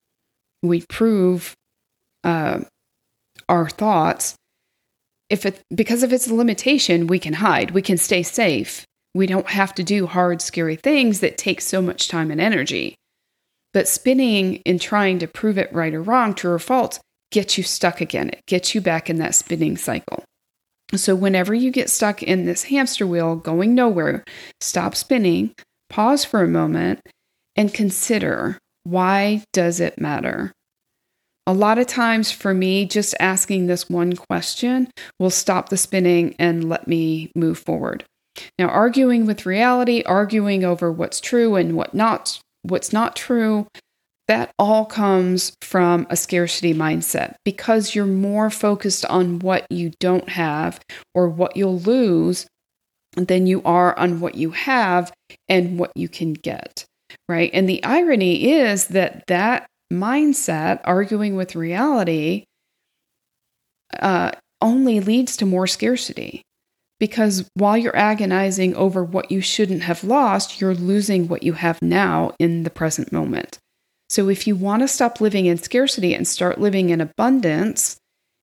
We 0.63 0.85
prove 0.91 1.55
uh, 2.29 2.61
our 3.49 3.69
thoughts. 3.69 4.35
If 5.31 5.47
it 5.47 5.63
because 5.75 6.03
if 6.03 6.13
it's 6.13 6.29
limitation, 6.29 7.07
we 7.07 7.19
can 7.19 7.35
hide, 7.35 7.71
we 7.73 7.83
can 7.83 7.99
stay 7.99 8.23
safe, 8.23 8.85
we 9.15 9.27
don't 9.27 9.49
have 9.49 9.75
to 9.75 9.83
do 9.83 10.07
hard, 10.07 10.41
scary 10.41 10.77
things 10.77 11.21
that 11.21 11.39
take 11.39 11.61
so 11.61 11.81
much 11.83 12.09
time 12.09 12.31
and 12.31 12.41
energy. 12.41 12.95
But 13.75 13.89
spinning 13.89 14.63
and 14.65 14.81
trying 14.81 15.19
to 15.19 15.27
prove 15.27 15.59
it 15.59 15.73
right 15.73 15.95
or 15.95 16.03
wrong, 16.03 16.35
true 16.35 16.53
or 16.53 16.59
false, 16.59 16.99
gets 17.31 17.59
you 17.59 17.65
stuck 17.65 18.01
again. 18.01 18.31
It 18.31 18.47
gets 18.47 18.75
you 18.75 18.81
back 18.81 19.11
in 19.11 19.19
that 19.19 19.35
spinning 19.35 19.77
cycle. 19.77 20.25
So, 20.95 21.15
whenever 21.15 21.55
you 21.55 21.71
get 21.71 21.91
stuck 21.91 22.23
in 22.23 22.47
this 22.47 22.65
hamster 22.65 23.07
wheel 23.07 23.37
going 23.37 23.75
nowhere, 23.75 24.25
stop 24.61 24.95
spinning, 24.95 25.53
pause 25.91 26.25
for 26.25 26.43
a 26.43 26.49
moment, 26.49 27.01
and 27.57 27.73
consider 27.73 28.59
Why 28.85 29.45
does 29.53 29.81
it 29.81 30.01
matter? 30.01 30.53
A 31.49 31.55
lot 31.55 31.79
of 31.79 31.87
times 31.87 32.31
for 32.31 32.53
me, 32.53 32.85
just 32.85 33.15
asking 33.19 33.67
this 33.67 33.89
one 33.89 34.15
question 34.15 34.93
will 35.19 35.31
stop 35.31 35.71
the 35.71 35.79
spinning 35.79 36.37
and 36.39 36.69
let 36.69 36.87
me 36.87 37.33
move 37.35 37.59
forward. 37.59 38.05
Now, 38.59 38.69
arguing 38.69 39.25
with 39.25 39.47
reality, 39.47 40.03
arguing 40.05 40.63
over 40.63 40.93
what's 40.93 41.23
true 41.23 41.57
and 41.57 41.75
what 41.75 41.95
not, 41.95 42.39
what's 42.65 42.93
not 42.93 43.17
true, 43.17 43.67
that 44.27 44.51
all 44.59 44.85
comes 44.85 45.55
from 45.63 46.07
a 46.11 46.17
scarcity 46.17 46.75
mindset 46.75 47.37
because 47.47 47.95
you're 47.95 48.05
more 48.05 48.51
focused 48.51 49.07
on 49.07 49.39
what 49.39 49.65
you 49.71 49.93
don't 50.01 50.29
have 50.29 50.79
or 51.15 51.31
what 51.31 51.57
you'll 51.57 51.81
lose 51.81 52.47
than 53.17 53.47
you 53.47 53.63
are 53.65 53.99
on 53.99 54.21
what 54.21 54.35
you 54.35 54.51
have 54.51 55.11
and 55.49 55.79
what 55.79 55.93
you 55.95 56.11
can 56.11 56.35
get, 56.35 56.85
right? 57.27 57.51
And 57.55 57.67
the 57.67 57.83
irony 57.85 58.53
is 58.53 58.89
that 58.89 59.25
that 59.29 59.67
mindset, 59.93 60.81
arguing 60.85 61.37
with 61.37 61.57
reality, 61.57 62.45
uh, 63.99 64.33
only 64.61 65.01
leads 65.01 65.37
to 65.39 65.47
more 65.47 65.67
scarcity. 65.67 66.43
Because 67.01 67.49
while 67.55 67.77
you're 67.77 67.97
agonizing 67.97 68.75
over 68.75 69.05
what 69.05 69.31
you 69.31 69.41
shouldn't 69.41 69.83
have 69.83 70.03
lost, 70.03 70.61
you're 70.61 70.75
losing 70.75 71.29
what 71.29 71.45
you 71.45 71.53
have 71.53 71.81
now 71.81 72.35
in 72.41 72.65
the 72.65 72.71
present 72.71 73.13
moment. 73.13 73.59
So, 74.11 74.29
if 74.29 74.47
you 74.47 74.57
want 74.57 74.83
to 74.83 74.89
stop 74.89 75.21
living 75.21 75.47
in 75.47 75.59
scarcity 75.59 76.13
and 76.13 76.27
start 76.27 76.61
living 76.61 76.91
in 76.91 77.01
abundance, 77.01 77.99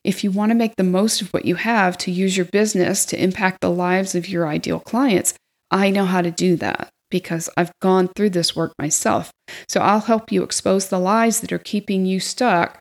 if 0.05 0.23
you 0.23 0.31
want 0.31 0.51
to 0.51 0.55
make 0.55 0.75
the 0.77 0.83
most 0.83 1.21
of 1.21 1.29
what 1.31 1.45
you 1.45 1.55
have 1.55 1.97
to 1.99 2.11
use 2.11 2.37
your 2.37 2.45
business 2.45 3.05
to 3.07 3.21
impact 3.21 3.59
the 3.59 3.71
lives 3.71 4.15
of 4.15 4.29
your 4.29 4.47
ideal 4.47 4.79
clients, 4.79 5.33
I 5.71 5.89
know 5.89 6.05
how 6.05 6.21
to 6.21 6.31
do 6.31 6.55
that 6.57 6.89
because 7.09 7.49
I've 7.57 7.71
gone 7.81 8.09
through 8.15 8.31
this 8.31 8.55
work 8.55 8.73
myself. 8.79 9.31
So, 9.67 9.81
I'll 9.81 10.01
help 10.01 10.31
you 10.31 10.43
expose 10.43 10.87
the 10.87 10.99
lies 10.99 11.41
that 11.41 11.51
are 11.51 11.59
keeping 11.59 12.05
you 12.05 12.19
stuck 12.19 12.79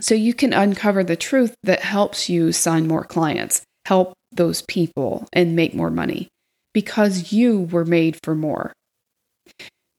so 0.00 0.14
you 0.14 0.34
can 0.34 0.52
uncover 0.52 1.04
the 1.04 1.16
truth 1.16 1.54
that 1.62 1.80
helps 1.80 2.28
you 2.28 2.52
sign 2.52 2.86
more 2.88 3.04
clients, 3.04 3.62
help 3.86 4.14
those 4.32 4.62
people, 4.62 5.28
and 5.32 5.56
make 5.56 5.74
more 5.74 5.90
money 5.90 6.28
because 6.72 7.32
you 7.32 7.60
were 7.60 7.84
made 7.84 8.18
for 8.24 8.34
more. 8.34 8.72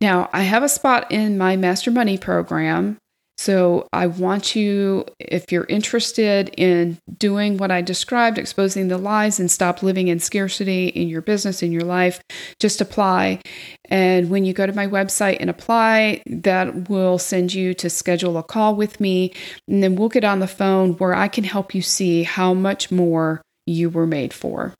Now, 0.01 0.29
I 0.33 0.41
have 0.41 0.63
a 0.63 0.69
spot 0.69 1.11
in 1.11 1.37
my 1.37 1.55
Master 1.55 1.89
Money 1.89 2.17
program. 2.17 2.97
So 3.37 3.87
I 3.91 4.07
want 4.07 4.55
you, 4.55 5.05
if 5.19 5.51
you're 5.51 5.65
interested 5.65 6.49
in 6.57 6.97
doing 7.17 7.57
what 7.57 7.69
I 7.69 7.81
described, 7.81 8.37
exposing 8.37 8.87
the 8.87 8.97
lies 8.97 9.39
and 9.39 9.51
stop 9.51 9.83
living 9.83 10.07
in 10.07 10.19
scarcity 10.19 10.87
in 10.87 11.09
your 11.09 11.21
business, 11.21 11.61
in 11.61 11.71
your 11.71 11.83
life, 11.83 12.21
just 12.59 12.79
apply. 12.79 13.41
And 13.85 14.29
when 14.29 14.45
you 14.45 14.53
go 14.53 14.65
to 14.65 14.73
my 14.73 14.87
website 14.87 15.37
and 15.39 15.49
apply, 15.49 16.23
that 16.25 16.89
will 16.89 17.17
send 17.17 17.53
you 17.53 17.73
to 17.75 17.89
schedule 17.89 18.37
a 18.37 18.43
call 18.43 18.75
with 18.75 18.99
me. 18.99 19.33
And 19.67 19.83
then 19.83 19.95
we'll 19.95 20.09
get 20.09 20.23
on 20.23 20.39
the 20.39 20.47
phone 20.47 20.93
where 20.93 21.13
I 21.13 21.27
can 21.27 21.43
help 21.43 21.75
you 21.75 21.81
see 21.81 22.23
how 22.23 22.53
much 22.53 22.89
more 22.89 23.41
you 23.65 23.89
were 23.89 24.07
made 24.07 24.33
for. 24.33 24.73